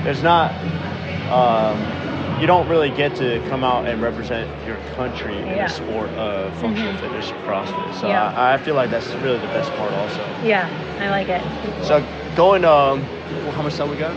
there's 0.05 0.23
not. 0.23 0.53
Um, 1.31 1.79
you 2.41 2.47
don't 2.47 2.67
really 2.69 2.89
get 2.91 3.15
to 3.17 3.39
come 3.51 3.63
out 3.63 3.87
and 3.87 4.01
represent 4.01 4.49
your 4.67 4.77
country 4.97 5.37
in 5.37 5.47
Yeah. 5.49 5.67
a 5.67 5.69
sport 5.69 6.09
of 6.11 6.55
functional 6.59 6.97
fitness 6.97 7.31
CrossFit. 7.45 8.01
So 8.01 8.09
Yeah. 8.09 8.33
I, 8.35 8.55
I 8.55 8.59
feel 8.59 8.75
like 8.75 8.91
that's 8.91 9.09
really 9.17 9.39
the 9.39 9.47
best 9.49 9.71
part, 9.73 9.93
also. 9.93 10.21
Yeah, 10.43 10.67
I 11.01 11.11
like 11.11 11.29
it. 11.29 11.43
So 11.85 12.03
going 12.37 12.65
um, 12.65 13.03
well, 13.45 13.53
how 13.53 13.63
much 13.63 13.77
time 13.77 13.91
we 13.91 13.97
got? 13.97 14.17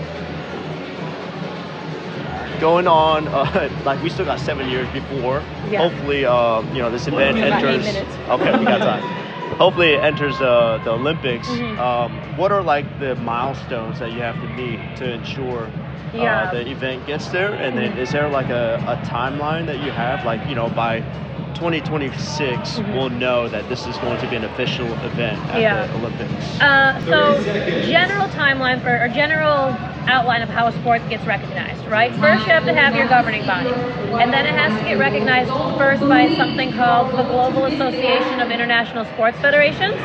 Going 2.64 2.88
on, 2.88 3.28
uh, 3.28 3.82
like 3.86 4.02
we 4.02 4.10
still 4.10 4.24
got 4.24 4.40
seven 4.40 4.70
years 4.70 4.88
before. 4.94 5.44
Yeah. 5.70 5.80
Hopefully, 5.90 6.24
um, 6.24 6.74
you 6.74 6.82
know, 6.82 6.90
this 6.90 7.08
event 7.08 7.38
enters. 7.38 7.86
Okay, 8.30 8.58
we 8.58 8.64
got 8.64 8.78
time. 8.78 9.04
Hopefully, 9.58 9.96
it 9.96 10.02
enters 10.02 10.40
uh, 10.40 10.80
the 10.86 10.92
Olympics. 10.92 11.50
Mhm. 11.50 11.78
Um, 11.78 12.14
what 12.38 12.54
are 12.54 12.64
like 12.64 12.86
the 13.02 13.16
milestones 13.18 14.00
that 14.00 14.14
you 14.14 14.22
have 14.22 14.42
to 14.42 14.48
meet 14.56 14.80
to 14.96 15.12
ensure 15.12 15.70
Yeah. 16.14 16.44
uh, 16.44 16.54
the 16.54 16.72
event 16.72 17.06
gets 17.06 17.28
there? 17.28 17.54
And 17.54 17.78
then, 17.78 17.98
is 17.98 18.14
there 18.14 18.30
like 18.30 18.48
a, 18.48 18.76
a 18.88 18.96
timeline 19.10 19.66
that 19.66 19.84
you 19.84 19.92
have? 19.92 20.24
Like, 20.24 20.48
you 20.48 20.56
know, 20.56 20.70
by 20.70 21.04
2026, 21.54 22.80
we'll 22.94 23.10
know 23.10 23.48
that 23.48 23.68
this 23.70 23.86
is 23.88 23.98
going 24.00 24.20
to 24.20 24.28
be 24.28 24.36
an 24.36 24.44
official 24.44 24.86
event 25.06 25.40
at 25.50 25.54
Mm-hmm. 25.54 25.62
Yeah. 25.62 25.88
the 25.88 25.94
Olympics. 25.96 26.60
Uh, 26.60 27.00
so, 27.06 27.44
general 27.86 28.28
timeline 28.30 28.82
for, 28.82 29.00
or 29.04 29.08
general 29.10 29.76
outline 30.08 30.42
of 30.42 30.50
how 30.50 30.68
a 30.68 30.72
sport 30.74 31.02
gets 31.10 31.24
recognized, 31.26 31.86
right? 31.88 32.12
First, 32.16 32.46
you 32.46 32.52
have 32.52 32.66
to 32.66 32.74
have 32.74 32.96
your 32.96 33.08
governing 33.08 33.46
body, 33.46 33.70
and 33.70 34.34
then 34.34 34.46
it 34.46 34.54
has 34.56 34.78
to 34.80 34.84
get 34.86 34.98
recognized 34.98 35.50
first 35.78 36.02
by 36.02 36.34
something 36.36 36.74
called 36.74 37.12
the 37.14 37.24
Global 37.24 37.66
Association 37.66 38.40
of 38.42 38.52
International 38.52 39.06
Sports 39.06 39.38
Federations. 39.40 39.96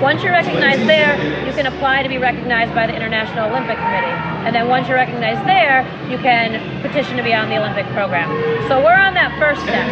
Once 0.00 0.22
you're 0.22 0.32
recognized 0.32 0.86
there, 0.88 1.16
you 1.44 1.52
can 1.52 1.66
apply 1.66 2.02
to 2.02 2.08
be 2.08 2.18
recognized 2.18 2.72
by 2.74 2.86
the 2.86 2.94
International 2.94 3.50
Olympic 3.50 3.76
Committee. 3.76 4.14
And 4.46 4.54
then 4.54 4.68
once 4.68 4.86
you're 4.86 4.96
recognized 4.96 5.42
there, 5.46 5.82
you 6.08 6.18
can 6.18 6.54
petition 6.82 7.16
to 7.16 7.22
be 7.22 7.34
on 7.34 7.48
the 7.50 7.58
Olympic 7.58 7.84
program. 7.92 8.30
So 8.68 8.78
we're 8.78 8.94
on 8.94 9.14
that 9.14 9.34
first 9.42 9.60
step. 9.62 9.90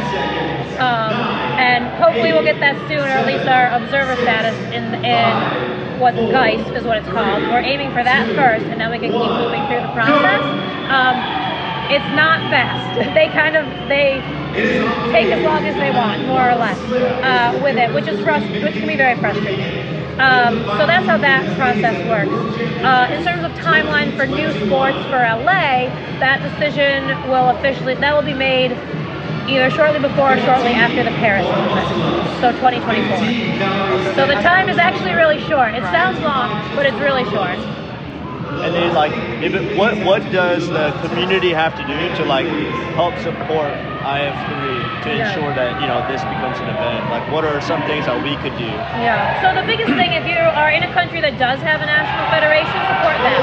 Um, 0.78 1.12
and 1.58 1.88
hopefully 2.02 2.32
we'll 2.32 2.44
get 2.44 2.60
that 2.60 2.76
soon, 2.86 3.00
or 3.00 3.16
at 3.18 3.26
least 3.26 3.48
our 3.48 3.72
observer 3.72 4.14
status 4.22 4.54
in, 4.72 4.94
in 5.02 5.98
what 5.98 6.14
GAISF 6.14 6.76
is 6.76 6.84
what 6.84 6.98
it's 6.98 7.08
called. 7.08 7.42
We're 7.50 7.64
aiming 7.66 7.90
for 7.90 8.04
that 8.04 8.28
first, 8.36 8.64
and 8.66 8.80
then 8.80 8.90
we 8.90 8.98
can 8.98 9.10
keep 9.10 9.30
moving 9.42 9.66
through 9.66 9.82
the 9.82 9.92
process. 9.96 10.42
Um, 10.92 11.16
it's 11.90 12.10
not 12.14 12.40
fast. 12.50 12.84
They 13.16 13.28
kind 13.28 13.56
of 13.56 13.64
they 13.88 14.20
take 15.12 15.28
as 15.32 15.42
long 15.44 15.64
as 15.66 15.74
they 15.76 15.90
want, 15.90 16.26
more 16.26 16.50
or 16.50 16.54
less, 16.56 16.78
uh, 17.22 17.58
with 17.62 17.76
it, 17.76 17.92
which 17.94 18.08
is 18.08 18.18
frust- 18.20 18.62
which 18.62 18.74
can 18.74 18.86
be 18.88 18.96
very 18.96 19.18
frustrating. 19.18 19.85
Um, 20.18 20.64
so 20.64 20.86
that's 20.88 21.04
how 21.04 21.18
that 21.18 21.44
process 21.58 21.96
works. 22.08 22.32
Uh, 22.80 23.12
in 23.12 23.22
terms 23.22 23.44
of 23.44 23.52
timeline 23.60 24.16
for 24.16 24.26
new 24.26 24.48
sports 24.64 24.96
for 25.12 25.20
LA, 25.20 25.92
that 26.24 26.40
decision 26.40 27.04
will 27.28 27.50
officially 27.50 27.94
that 27.96 28.14
will 28.14 28.24
be 28.24 28.32
made 28.32 28.72
either 29.48 29.68
shortly 29.70 30.00
before 30.00 30.32
or 30.32 30.38
shortly 30.40 30.72
after 30.72 31.04
the 31.04 31.10
Paris 31.20 31.44
Olympics, 31.44 32.40
so 32.40 32.52
2024. 32.56 34.14
So 34.14 34.26
the 34.26 34.40
time 34.40 34.68
is 34.68 34.78
actually 34.78 35.12
really 35.12 35.40
short. 35.44 35.74
It 35.74 35.82
sounds 35.92 36.18
long, 36.20 36.50
but 36.74 36.86
it's 36.86 36.96
really 36.96 37.24
short. 37.24 37.58
And 38.64 38.74
then, 38.74 38.94
like, 38.94 39.12
if 39.44 39.54
it, 39.54 39.76
what 39.76 39.98
what 40.04 40.22
does 40.32 40.68
the 40.68 40.90
community 41.06 41.52
have 41.52 41.76
to 41.76 41.84
do 41.86 42.16
to 42.16 42.24
like 42.24 42.46
help 42.96 43.14
support 43.18 43.68
IF3 44.00 44.85
to 45.06 45.12
ensure 45.14 45.54
that 45.54 45.80
you 45.80 45.86
know 45.86 46.02
this 46.10 46.22
becomes 46.26 46.58
an 46.58 46.68
event? 46.68 47.08
Like, 47.10 47.24
what 47.30 47.44
are 47.44 47.60
some 47.60 47.82
things 47.86 48.06
that 48.06 48.18
we 48.22 48.34
could 48.42 48.56
do? 48.58 48.70
Yeah. 49.02 49.40
So 49.42 49.54
the 49.54 49.66
biggest 49.66 49.94
thing, 49.94 50.12
if 50.12 50.26
you 50.26 50.36
are 50.36 50.70
in 50.70 50.82
a 50.82 50.92
country 50.92 51.20
that 51.22 51.38
does 51.38 51.62
have 51.62 51.80
a 51.80 51.86
national 51.86 52.26
federation, 52.34 52.78
support 52.90 53.18
them. 53.22 53.42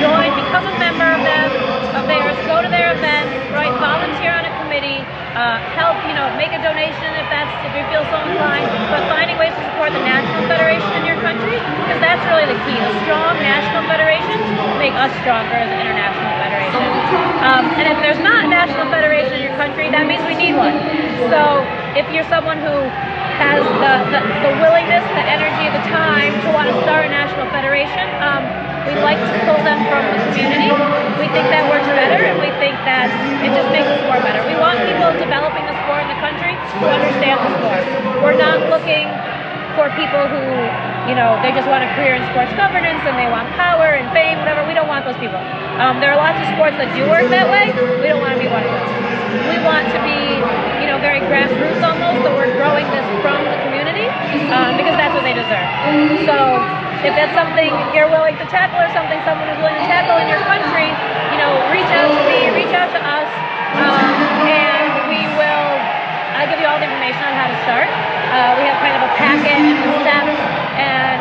Join, 0.00 0.28
become 0.34 0.64
a 0.64 0.76
member 0.80 1.06
of 1.06 1.20
them, 1.22 1.48
of 1.94 2.04
theirs. 2.08 2.36
Go 2.48 2.64
to 2.64 2.70
their 2.72 2.96
events, 2.96 3.32
right? 3.52 3.72
Volunteer 3.78 4.32
on 4.32 4.44
a 4.44 4.52
committee. 4.64 5.04
Uh, 5.34 5.58
help, 5.74 5.98
you 6.06 6.14
know, 6.14 6.30
make 6.38 6.54
a 6.54 6.62
donation 6.62 7.10
if 7.18 7.26
that's 7.26 7.50
if 7.66 7.72
you 7.74 7.82
feel 7.90 8.06
so 8.06 8.22
inclined. 8.22 8.66
But 8.90 9.02
finding 9.10 9.36
ways 9.36 9.50
to 9.50 9.62
support 9.74 9.90
the 9.90 10.04
national 10.06 10.46
federation 10.46 10.90
in 10.94 11.04
your 11.10 11.18
country, 11.26 11.58
because 11.58 11.98
that's 11.98 12.22
really 12.30 12.46
the 12.46 12.58
key. 12.64 12.78
The 12.78 12.94
strong 13.02 13.34
national 13.42 13.82
federations 13.90 14.46
make 14.78 14.94
us 14.94 15.10
stronger 15.26 15.58
as 15.58 15.70
an 15.74 15.80
international 15.82 16.30
federation. 16.38 16.43
Um, 17.44 17.76
and 17.76 17.86
if 17.88 17.98
there's 18.00 18.18
not 18.18 18.44
a 18.44 18.48
national 18.48 18.86
federation 18.88 19.34
in 19.34 19.42
your 19.42 19.56
country, 19.56 19.90
that 19.90 20.06
means 20.06 20.24
we 20.24 20.34
need 20.34 20.54
one. 20.54 20.74
So 21.28 21.68
if 21.94 22.08
you're 22.10 22.24
someone 22.24 22.58
who 22.58 22.92
has 23.36 23.62
the, 23.82 23.94
the, 24.14 24.20
the 24.40 24.52
willingness, 24.62 25.04
the 25.12 25.24
energy, 25.26 25.66
the 25.70 25.82
time 25.90 26.40
to 26.40 26.48
want 26.54 26.70
to 26.70 26.76
start 26.86 27.06
a 27.06 27.10
national 27.10 27.46
federation, 27.50 28.06
um, 28.22 28.42
we'd 28.86 29.02
like 29.02 29.18
to 29.18 29.34
pull 29.44 29.58
them 29.64 29.82
from 29.90 30.02
the 30.14 30.20
community. 30.30 30.70
We 31.20 31.28
think 31.30 31.50
that 31.50 31.66
works 31.66 31.86
better, 31.94 32.20
and 32.24 32.38
we 32.38 32.50
think 32.62 32.74
that 32.86 33.10
it 33.42 33.50
just 33.54 33.68
makes 33.74 33.88
the 33.88 33.98
sport 34.06 34.22
better. 34.22 34.42
We 34.46 34.56
want 34.56 34.80
people 34.86 35.10
developing 35.18 35.64
the 35.66 35.76
sport 35.84 36.06
in 36.06 36.08
the 36.08 36.20
country 36.22 36.54
who 36.80 36.86
understand 36.86 37.38
the 37.42 37.50
sport. 37.58 37.82
We're 38.22 38.38
not 38.38 38.70
looking 38.70 39.10
for 39.74 39.90
people 39.98 40.28
who, 40.30 40.42
you 41.08 41.14
know, 41.14 41.36
they 41.44 41.52
just 41.52 41.68
want 41.68 41.84
a 41.84 41.90
career 41.96 42.16
in 42.16 42.24
sports 42.32 42.52
governance 42.56 43.00
and 43.04 43.14
they 43.20 43.28
want 43.28 43.44
power 43.60 43.92
and 43.92 44.08
fame, 44.16 44.40
whatever. 44.40 44.64
We 44.64 44.72
don't 44.72 44.88
want 44.88 45.04
those 45.04 45.18
people. 45.20 45.36
Um, 45.76 46.00
there 46.00 46.08
are 46.12 46.20
lots 46.20 46.40
of 46.40 46.48
sports 46.56 46.80
that 46.80 46.88
do 46.96 47.04
work 47.10 47.28
that 47.28 47.48
way. 47.50 47.68
We 48.00 48.08
don't 48.08 48.24
want 48.24 48.32
to 48.32 48.40
be 48.40 48.48
one 48.48 48.64
of 48.64 48.72
those. 48.72 48.92
We 49.52 49.58
want 49.60 49.84
to 49.92 50.00
be, 50.00 50.40
you 50.80 50.86
know, 50.88 50.96
very 51.02 51.20
grassroots 51.28 51.82
almost, 51.84 52.24
but 52.24 52.32
we're 52.38 52.54
growing 52.56 52.88
this 52.88 53.04
from 53.20 53.36
the 53.44 53.58
community 53.68 54.08
um, 54.54 54.80
because 54.80 54.96
that's 54.96 55.12
what 55.12 55.26
they 55.26 55.36
deserve. 55.36 55.68
So 56.24 56.36
if 57.04 57.12
that's 57.12 57.36
something 57.36 57.68
you're 57.92 58.08
willing 58.08 58.40
to 58.40 58.46
tackle 58.48 58.80
or 58.80 58.88
something 58.96 59.20
someone 59.28 59.50
is 59.52 59.58
willing 59.60 59.76
to 59.76 59.88
tackle 59.90 60.16
in 60.24 60.28
your 60.30 60.40
country, 60.48 60.88
you 61.34 61.38
know, 61.42 61.52
reach 61.68 61.90
out 61.92 62.08
to 62.08 62.22
me, 62.24 62.48
reach 62.56 62.72
out 62.72 62.88
to 62.96 63.00
us, 63.02 63.28
um, 63.76 64.16
and 64.48 64.88
we 65.12 65.20
will 65.36 65.68
I'll 66.34 66.50
give 66.50 66.58
you 66.58 66.66
all 66.66 66.80
the 66.80 66.88
information 66.88 67.22
on 67.22 67.34
how 67.36 67.46
to 67.46 67.58
start. 67.62 67.86
Uh, 67.88 68.58
we 68.58 68.66
have 68.66 68.76
kind 68.82 68.96
of 68.98 69.02
a 69.06 69.12
packet 69.14 69.54
and 69.54 69.90
steps 70.02 70.23
and 70.78 71.18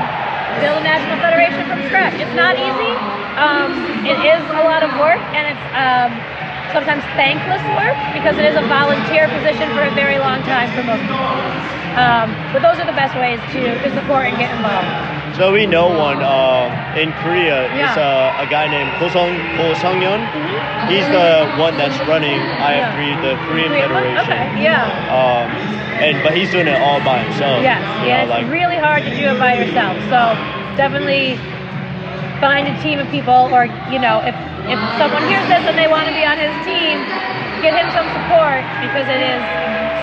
build 0.61 0.77
a 0.79 0.85
national 0.85 1.17
federation 1.17 1.65
from 1.65 1.81
scratch. 1.89 2.13
It's 2.19 2.35
not 2.35 2.55
easy. 2.57 2.93
Um, 3.37 3.73
it 4.05 4.19
is 4.21 4.41
a 4.53 4.63
lot 4.63 4.83
of 4.83 4.93
work 5.01 5.21
and 5.33 5.49
it's 5.49 5.65
um, 5.73 6.11
sometimes 6.73 7.01
thankless 7.17 7.61
work 7.77 7.97
because 8.13 8.37
it 8.37 8.45
is 8.45 8.55
a 8.55 8.65
volunteer 8.65 9.29
position 9.29 9.69
for 9.73 9.81
a 9.85 9.93
very 9.93 10.17
long 10.17 10.41
time 10.43 10.69
for 10.73 10.83
most 10.83 11.01
people. 11.05 11.37
Um, 11.97 12.33
but 12.53 12.65
those 12.65 12.81
are 12.81 12.85
the 12.89 12.97
best 12.97 13.13
ways 13.17 13.37
to, 13.53 13.61
to 13.85 13.89
support 13.93 14.25
and 14.25 14.37
get 14.37 14.49
involved. 14.53 15.13
So 15.37 15.51
we 15.53 15.65
know 15.65 15.89
one 15.89 16.21
um, 16.21 16.69
in 16.97 17.13
Korea. 17.21 17.69
Yeah. 17.73 17.89
It's 17.89 17.97
a, 17.97 18.33
a 18.41 18.47
guy 18.49 18.67
named 18.67 18.89
Ko 18.97 19.09
Sung 19.09 19.33
Ko 19.57 19.73
Sung 19.73 20.01
Yeon. 20.01 20.21
He's 20.89 21.05
the 21.09 21.53
one 21.57 21.77
that's 21.77 21.97
running 22.07 22.37
IF3, 22.37 23.21
the 23.21 23.33
Korean 23.45 23.69
Korean? 23.69 23.89
Federation. 23.89 24.29
Okay, 24.29 24.61
yeah. 24.61 24.85
Um, 25.09 25.82
and 26.01 26.23
but 26.23 26.35
he's 26.35 26.49
doing 26.51 26.67
it 26.67 26.79
all 26.79 26.99
by 27.03 27.23
himself. 27.23 27.61
Yes, 27.61 27.81
you 28.01 28.09
yeah, 28.09 28.25
know, 28.25 28.35
it's 28.37 28.49
really 28.49 28.77
hard 28.77 29.03
to 29.03 29.13
do 29.15 29.25
it 29.29 29.37
by 29.39 29.55
yourself. 29.55 29.97
So 30.09 30.19
definitely 30.75 31.37
find 32.41 32.67
a 32.67 32.75
team 32.81 32.99
of 32.99 33.07
people, 33.09 33.49
or 33.53 33.65
you 33.91 33.99
know, 33.99 34.19
if 34.25 34.35
if 34.67 34.79
someone 34.97 35.23
hears 35.27 35.45
this 35.47 35.63
and 35.67 35.77
they 35.77 35.87
want 35.87 36.07
to 36.07 36.13
be 36.15 36.25
on 36.25 36.37
his 36.37 36.53
team, 36.65 37.03
get 37.61 37.75
him 37.75 37.87
some 37.91 38.07
support 38.11 38.63
because 38.79 39.07
it 39.07 39.21
is 39.21 39.41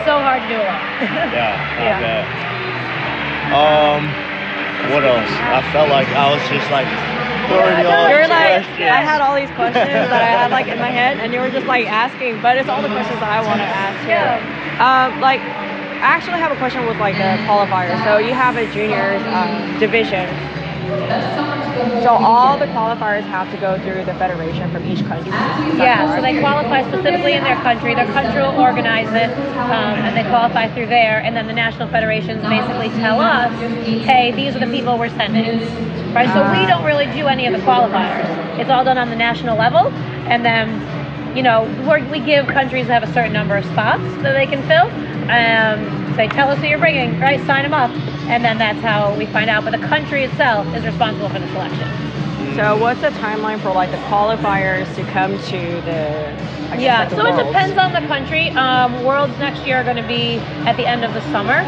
so 0.05 0.21
hard 0.21 0.41
to 0.43 0.49
do 0.49 0.57
alone. 0.61 0.81
Yeah, 1.33 1.57
Yeah. 1.81 2.01
bet. 2.01 2.25
Um, 3.53 4.07
what 4.93 5.05
else? 5.05 5.29
I 5.31 5.61
felt 5.73 5.89
like 5.91 6.09
I 6.09 6.31
was 6.31 6.43
just 6.49 6.71
like 6.71 6.87
throwing 7.51 7.85
all 7.87 8.09
You're 8.09 8.29
like, 8.29 8.63
questions. 8.65 8.89
I 8.91 9.03
had 9.03 9.21
all 9.21 9.35
these 9.35 9.51
questions 9.59 10.09
that 10.09 10.23
I 10.23 10.31
had 10.39 10.51
like 10.51 10.69
in 10.69 10.79
my 10.79 10.91
head, 10.91 11.19
and 11.19 11.33
you 11.35 11.41
were 11.41 11.51
just 11.51 11.67
like 11.67 11.87
asking, 11.87 12.41
but 12.41 12.57
it's 12.57 12.69
all 12.69 12.81
the 12.83 12.89
questions 12.89 13.19
that 13.21 13.29
I 13.31 13.41
want 13.43 13.59
to 13.61 13.67
ask. 13.67 13.99
too. 14.05 14.09
Yeah. 14.15 14.39
Um, 14.81 15.21
like, 15.21 15.41
I 16.01 16.17
actually 16.17 16.39
have 16.39 16.51
a 16.51 16.57
question 16.57 16.87
with 16.87 16.97
like 16.97 17.15
the 17.17 17.37
qualifiers. 17.45 18.03
So 18.05 18.17
you 18.17 18.33
have 18.33 18.57
a 18.57 18.65
juniors 18.73 19.21
um, 19.37 19.79
division. 19.79 20.27
So 22.03 22.09
all 22.09 22.59
the 22.59 22.67
qualifiers 22.67 23.23
have 23.25 23.51
to 23.53 23.59
go 23.59 23.79
through 23.81 24.05
the 24.05 24.15
federation 24.15 24.71
from 24.73 24.87
each 24.87 25.05
country. 25.05 25.31
Yeah, 25.77 26.17
so 26.17 26.23
they 26.23 26.41
qualify 26.41 26.83
specifically 26.89 27.35
in 27.35 27.45
their 27.45 27.57
country. 27.57 27.95
Their 27.95 28.07
country 28.07 28.41
will 28.41 28.59
organize 28.59 29.13
it, 29.13 29.31
um, 29.59 29.95
and 30.01 30.17
they 30.17 30.29
qualify 30.29 30.73
through 30.75 30.87
there. 30.87 31.21
And 31.21 31.37
then 31.37 31.47
the 31.47 31.53
national 31.53 31.89
federations 31.89 32.43
basically 32.43 32.89
tell 33.01 33.21
us, 33.21 33.53
hey, 34.05 34.33
these 34.33 34.57
are 34.57 34.61
the 34.61 34.73
people 34.73 34.99
we're 34.99 35.11
sending. 35.11 35.61
Right? 36.15 36.29
So 36.33 36.41
we 36.59 36.67
don't 36.67 36.85
really 36.85 37.07
do 37.13 37.27
any 37.27 37.47
of 37.47 37.53
the 37.53 37.61
qualifiers. 37.61 38.59
It's 38.59 38.71
all 38.71 38.85
done 38.85 38.99
on 38.99 39.11
the 39.11 39.17
national 39.17 39.57
level, 39.57 39.89
and 40.29 40.45
then, 40.45 41.37
you 41.37 41.43
know, 41.43 41.65
we 42.11 42.21
give 42.21 42.47
countries 42.47 42.89
that 42.89 43.03
have 43.03 43.09
a 43.09 43.13
certain 43.13 43.33
number 43.35 43.57
of 43.57 43.65
spots 43.67 44.03
that 44.23 44.33
they 44.33 44.47
can 44.47 44.67
fill. 44.67 44.89
Um, 45.31 46.15
say, 46.17 46.27
tell 46.29 46.51
us 46.51 46.59
who 46.59 46.67
you're 46.67 46.79
bringing, 46.79 47.19
right? 47.21 47.39
Sign 47.47 47.63
them 47.63 47.73
up, 47.75 47.91
and 48.29 48.45
then 48.45 48.59
that's 48.59 48.81
how 48.81 49.15
we 49.17 49.27
find 49.27 49.49
out. 49.49 49.65
But 49.65 49.71
the 49.71 49.87
country 49.87 50.25
itself 50.25 50.67
is 50.75 50.85
responsible 50.85 51.29
for 51.29 51.39
the 51.39 51.47
selection. 51.53 51.89
So 52.57 52.77
what's 52.77 53.01
the 53.01 53.11
timeline 53.11 53.61
for 53.61 53.71
like 53.73 53.93
the 53.93 53.97
qualifiers 54.09 54.93
to 54.97 55.05
come 55.13 55.39
to 55.39 55.61
the? 55.87 56.35
Guess, 56.71 56.81
Yeah, 56.81 56.99
like, 57.01 57.11
the 57.11 57.17
so 57.17 57.27
it 57.27 57.47
depends 57.47 57.79
on 57.79 57.93
the 57.93 58.01
country. 58.09 58.51
Um, 58.51 59.05
Worlds 59.05 59.37
next 59.39 59.65
year 59.65 59.77
are 59.77 59.85
going 59.85 59.97
to 60.03 60.07
be 60.07 60.39
at 60.67 60.77
the 60.77 60.87
end 60.87 61.05
of 61.05 61.15
the 61.15 61.21
summer. 61.31 61.59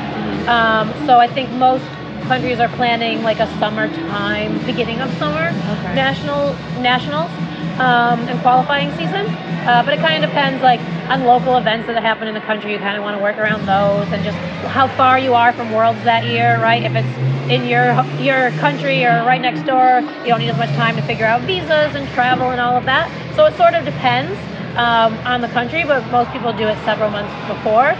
Um, 0.51 0.93
so 1.07 1.19
I 1.19 1.29
think 1.29 1.51
most 1.53 1.85
countries 2.27 2.59
are 2.59 2.69
planning 2.71 3.23
like 3.23 3.39
a 3.39 3.47
summertime, 3.59 4.59
beginning 4.67 5.01
of 5.01 5.13
summer 5.19 5.49
Okay. 5.49 5.95
national 5.95 6.55
nationals 6.81 7.31
um, 7.79 8.27
qualifying 8.41 8.91
season. 8.93 9.27
Uh, 9.67 9.83
but 9.85 9.95
it 9.95 10.01
kind 10.01 10.23
of 10.23 10.29
depends 10.29 10.61
like 10.63 10.81
on 11.09 11.25
local 11.25 11.57
events 11.57 11.87
that 11.87 12.01
happen 12.03 12.27
in 12.27 12.35
the 12.35 12.41
country. 12.41 12.73
You 12.73 12.79
kind 12.79 12.97
of 12.97 13.05
want 13.05 13.17
to 13.17 13.23
work 13.23 13.39
around 13.39 13.67
those 13.67 14.13
and 14.13 14.25
just 14.25 14.37
how 14.67 14.89
far 14.89 15.19
you 15.19 15.35
are 15.35 15.53
from 15.53 15.71
Worlds 15.73 16.03
that 16.05 16.25
year, 16.25 16.61
right? 16.61 16.83
If 16.83 16.95
it's 16.97 17.51
in 17.51 17.67
your 17.67 17.95
your 18.19 18.51
country 18.59 19.05
or 19.05 19.23
right 19.25 19.41
next 19.41 19.63
door, 19.63 20.01
you 20.23 20.29
don't 20.29 20.41
need 20.41 20.49
as 20.49 20.59
much 20.59 20.71
time 20.71 20.97
to 20.97 21.03
figure 21.03 21.27
out 21.27 21.43
visas 21.43 21.95
and 21.95 22.09
travel 22.11 22.51
and 22.51 22.61
all 22.61 22.77
of 22.77 22.85
that. 22.87 23.07
So 23.37 23.47
it 23.47 23.57
sort 23.57 23.75
of 23.75 23.85
depends 23.85 24.37
um, 24.77 25.15
on 25.27 25.41
the 25.41 25.49
country, 25.49 25.85
but 25.85 26.05
most 26.11 26.33
people 26.33 26.53
do 26.53 26.67
it 26.67 26.77
several 26.85 27.11
months 27.11 27.33
before. 27.47 27.91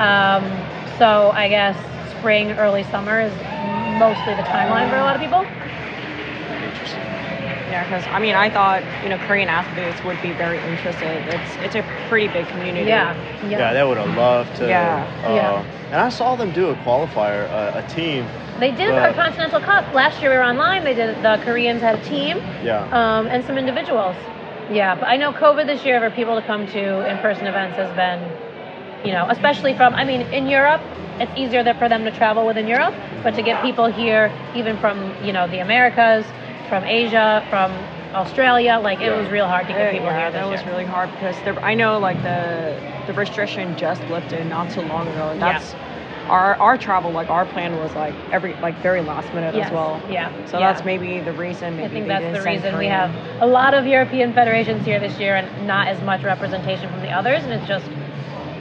Um, 0.00 0.44
so 0.98 1.30
I 1.32 1.48
guess 1.48 1.76
spring, 2.18 2.52
early 2.52 2.82
summer 2.84 3.20
is 3.20 3.32
mostly 3.98 4.34
the 4.34 4.42
timeline 4.42 4.90
for 4.90 4.96
a 4.96 5.02
lot 5.02 5.14
of 5.14 5.22
people. 5.22 5.46
Yeah, 7.68 7.82
because 7.84 8.06
I 8.06 8.20
mean, 8.20 8.34
I 8.36 8.48
thought 8.48 8.82
you 9.02 9.08
know 9.08 9.18
Korean 9.18 9.48
athletes 9.48 10.02
would 10.04 10.20
be 10.22 10.32
very 10.32 10.62
interested. 10.62 11.26
It's 11.26 11.56
it's 11.56 11.74
a 11.74 11.82
pretty 12.08 12.28
big 12.28 12.46
community. 12.48 12.86
Yeah, 12.88 13.14
Yeah, 13.48 13.72
they 13.72 13.82
would 13.82 13.98
have 13.98 14.14
loved 14.16 14.54
to. 14.56 14.68
Yeah. 14.68 15.04
Uh, 15.24 15.34
Yeah. 15.34 15.64
And 15.90 16.00
I 16.00 16.08
saw 16.08 16.34
them 16.36 16.50
do 16.52 16.70
a 16.70 16.76
qualifier, 16.76 17.48
uh, 17.50 17.78
a 17.78 17.82
team. 17.88 18.26
They 18.58 18.70
did 18.72 18.90
But- 18.90 19.10
a 19.10 19.14
Continental 19.14 19.60
Cup 19.60 19.84
last 19.94 20.20
year. 20.20 20.30
We 20.30 20.36
were 20.36 20.44
online. 20.44 20.84
They 20.84 20.94
did. 20.94 21.22
The 21.22 21.38
Koreans 21.44 21.82
had 21.82 21.96
a 21.96 22.02
team 22.04 22.40
Yeah. 22.62 22.86
um, 22.92 23.26
and 23.26 23.44
some 23.44 23.58
individuals. 23.58 24.16
Yeah, 24.70 24.94
but 24.96 25.08
I 25.08 25.16
know 25.16 25.32
COVID 25.32 25.66
this 25.66 25.84
year 25.84 26.00
for 26.00 26.10
people 26.10 26.34
to 26.40 26.42
come 26.46 26.66
to 26.68 27.08
in-person 27.10 27.46
events 27.46 27.76
has 27.76 27.90
been, 27.94 28.20
you 29.04 29.12
know, 29.12 29.26
especially 29.28 29.74
from. 29.74 29.94
I 29.94 30.04
mean, 30.04 30.22
in 30.32 30.48
Europe, 30.48 30.80
it's 31.20 31.30
easier 31.36 31.62
for 31.74 31.88
them 31.88 32.04
to 32.04 32.10
travel 32.10 32.44
within 32.46 32.66
Europe, 32.66 32.94
but 33.22 33.34
to 33.36 33.42
get 33.42 33.62
people 33.62 33.86
here, 33.86 34.30
even 34.54 34.76
from 34.78 34.96
you 35.24 35.32
know 35.32 35.46
the 35.48 35.58
Americas, 35.60 36.24
from 36.68 36.84
Asia, 36.84 37.44
from 37.50 37.72
Australia, 38.14 38.78
like 38.82 39.00
it 39.00 39.10
was 39.10 39.28
real 39.30 39.46
hard 39.46 39.66
to 39.66 39.72
get 39.72 39.92
people 39.92 40.06
yeah, 40.06 40.18
here 40.18 40.30
this 40.30 40.40
that 40.40 40.48
was 40.50 40.64
really 40.66 40.84
hard 40.84 41.10
because 41.12 41.36
there, 41.44 41.58
I 41.64 41.74
know 41.74 41.98
like 41.98 42.22
the 42.22 42.78
the 43.06 43.12
restriction 43.12 43.76
just 43.76 44.02
lifted 44.04 44.46
not 44.46 44.70
too 44.70 44.80
long 44.82 45.06
ago, 45.08 45.28
and 45.30 45.40
Yeah. 45.40 45.52
that's 45.52 45.74
our 46.28 46.56
our 46.56 46.76
travel. 46.78 47.10
Like 47.12 47.28
our 47.30 47.44
plan 47.46 47.76
was 47.76 47.94
like 47.94 48.14
every 48.32 48.54
like 48.54 48.74
very 48.82 49.00
last 49.02 49.32
minute 49.34 49.54
Yes, 49.54 49.66
as 49.66 49.72
well. 49.72 50.00
Yeah. 50.10 50.32
So 50.46 50.58
yeah. 50.58 50.72
that's 50.72 50.84
maybe 50.84 51.20
the 51.20 51.32
reason. 51.32 51.76
Maybe 51.76 51.84
I 51.86 51.88
think 51.88 52.08
that's 52.08 52.38
the 52.38 52.42
reason 52.42 52.76
we 52.78 52.86
have 52.86 53.10
a 53.40 53.46
lot 53.46 53.74
of 53.74 53.86
European 53.86 54.32
federations 54.32 54.84
here 54.84 54.98
this 54.98 55.18
year 55.20 55.36
and 55.36 55.66
not 55.66 55.88
as 55.88 56.00
much 56.02 56.22
representation 56.24 56.90
from 56.90 57.00
the 57.00 57.10
others, 57.10 57.44
and 57.44 57.52
it's 57.52 57.66
just 57.68 57.86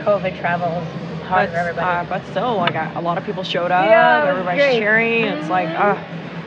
COVID 0.06 0.38
travels 0.40 0.84
hard 1.24 1.48
But, 1.48 1.54
for 1.54 1.58
everybody. 1.58 1.88
uh, 1.88 2.04
but 2.08 2.24
still, 2.28 2.56
like 2.58 2.76
a 2.76 3.02
lot 3.02 3.18
of 3.18 3.24
people 3.26 3.44
showed 3.44 3.72
up. 3.72 3.86
Yeah, 3.90 4.26
everybody's 4.28 4.62
great. 4.64 4.78
cheering. 4.80 5.24
It's 5.24 5.50
like, 5.50 5.70
uh, 5.70 5.96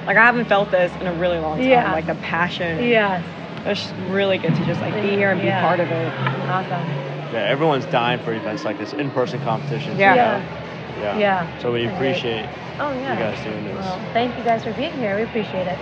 like 0.08 0.16
I 0.16 0.24
haven't 0.24 0.46
felt 0.46 0.70
this 0.70 0.90
in 1.02 1.06
a 1.06 1.12
really 1.12 1.38
long 1.38 1.58
time. 1.58 1.68
Yeah. 1.68 1.92
Like 1.92 2.06
the 2.06 2.14
passion. 2.16 2.82
yes. 2.82 3.22
It's 3.66 3.92
really 4.10 4.38
good 4.38 4.54
to 4.54 4.64
just 4.64 4.80
like 4.80 4.94
be 4.94 5.10
here 5.10 5.30
and 5.30 5.40
be 5.40 5.46
Yeah. 5.48 5.60
part 5.60 5.80
of 5.80 5.90
it. 5.90 6.12
Awesome. 6.48 6.88
Yeah, 7.34 7.44
everyone's 7.46 7.84
dying 7.86 8.18
for 8.20 8.32
events 8.32 8.64
like 8.64 8.78
this, 8.78 8.94
in-person 8.94 9.40
competitions. 9.44 9.98
Yeah. 9.98 10.14
Yeah. 10.14 10.98
Yeah. 10.98 11.18
Yeah. 11.18 11.58
So 11.58 11.72
we 11.72 11.86
appreciate 11.86 12.48
Oh 12.80 12.90
yeah. 12.92 13.12
you 13.12 13.18
guys 13.18 13.44
doing 13.44 13.64
this. 13.64 13.76
Well, 13.84 14.00
thank 14.14 14.36
you 14.38 14.44
guys 14.44 14.64
for 14.64 14.72
being 14.72 14.92
here. 14.94 15.14
We 15.16 15.24
appreciate 15.24 15.66
it. 15.66 15.78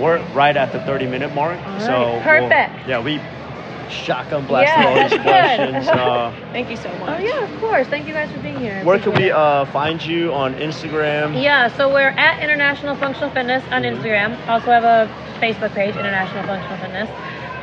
We're 0.00 0.20
right 0.32 0.56
at 0.56 0.72
the 0.72 0.78
30-minute 0.80 1.32
mark, 1.34 1.58
All 1.64 1.80
so 1.80 1.86
right, 1.92 2.40
we'll- 2.40 2.48
perfect. 2.50 2.88
yeah, 2.88 2.98
we 2.98 3.20
shotgun 3.92 4.46
blasted 4.46 4.78
Yeah, 4.78 4.88
all 4.88 5.08
these 5.08 5.20
questions. 5.20 5.88
Uh, 5.88 6.34
Thank 6.52 6.70
you 6.70 6.76
so 6.76 6.88
much. 6.98 7.20
Oh 7.20 7.22
yeah, 7.24 7.44
of 7.44 7.60
course. 7.60 7.86
Thank 7.88 8.06
you 8.06 8.12
guys 8.14 8.30
for 8.32 8.40
being 8.40 8.58
here. 8.58 8.82
where 8.84 8.98
can 8.98 9.12
we 9.14 9.30
uh, 9.30 9.64
find 9.66 10.02
you 10.04 10.32
on 10.32 10.54
Instagram? 10.54 11.40
Yeah, 11.40 11.68
so 11.76 11.92
we're 11.92 12.08
at 12.08 12.42
International 12.42 12.96
Functional 12.96 13.30
Fitness 13.30 13.62
on 13.70 13.82
Mhm. 13.82 13.96
Instagram. 13.98 14.48
Also 14.48 14.66
have 14.70 14.84
a 14.84 15.08
Facebook 15.40 15.72
page, 15.74 15.94
International 15.96 16.42
Functional 16.44 16.78
Fitness. 16.78 17.08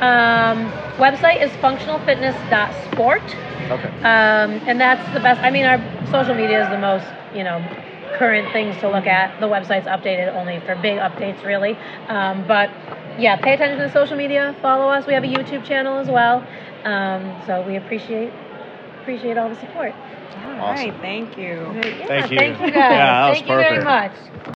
Um, 0.00 0.70
website 0.98 1.42
is 1.42 1.50
functionalfitness.sport. 1.62 3.22
Okay. 3.70 3.88
Um, 4.02 4.60
and 4.66 4.80
that's 4.80 5.06
the 5.12 5.20
best. 5.20 5.40
I 5.42 5.50
mean, 5.50 5.64
our 5.66 5.78
social 6.10 6.34
media 6.34 6.62
is 6.64 6.70
the 6.70 6.78
most, 6.78 7.06
you 7.34 7.44
know, 7.44 7.62
current 8.16 8.50
things 8.52 8.76
to 8.78 8.88
look 8.88 9.06
at. 9.06 9.38
The 9.40 9.46
website's 9.46 9.86
updated 9.86 10.34
only 10.34 10.60
for 10.60 10.74
big 10.76 10.98
updates, 10.98 11.44
really. 11.44 11.76
Um, 12.08 12.44
but 12.48 12.70
yeah, 13.18 13.36
pay 13.36 13.54
attention 13.54 13.78
to 13.78 13.86
the 13.86 13.92
social 13.92 14.16
media. 14.16 14.54
Follow 14.62 14.88
us. 14.88 15.06
We 15.06 15.14
have 15.14 15.24
a 15.24 15.28
YouTube 15.28 15.64
channel 15.64 15.98
as 15.98 16.08
well. 16.08 16.44
Um, 16.84 17.34
so 17.46 17.62
we 17.66 17.76
appreciate 17.76 18.32
appreciate 19.00 19.38
all 19.38 19.48
the 19.48 19.56
support. 19.56 19.94
All 19.94 20.60
Awesome. 20.60 20.90
right. 20.90 20.94
Thank 21.00 21.36
you. 21.36 21.72
Yeah, 21.74 22.06
Thank 22.06 22.30
you. 22.30 22.38
Thank 22.38 22.60
you 22.60 22.72
guys. 22.72 22.90
Yeah, 22.90 23.22
that 23.22 23.28
was 23.30 23.38
thank 23.38 23.48
you 23.48 23.54
very 23.56 23.84
much. 23.84 24.56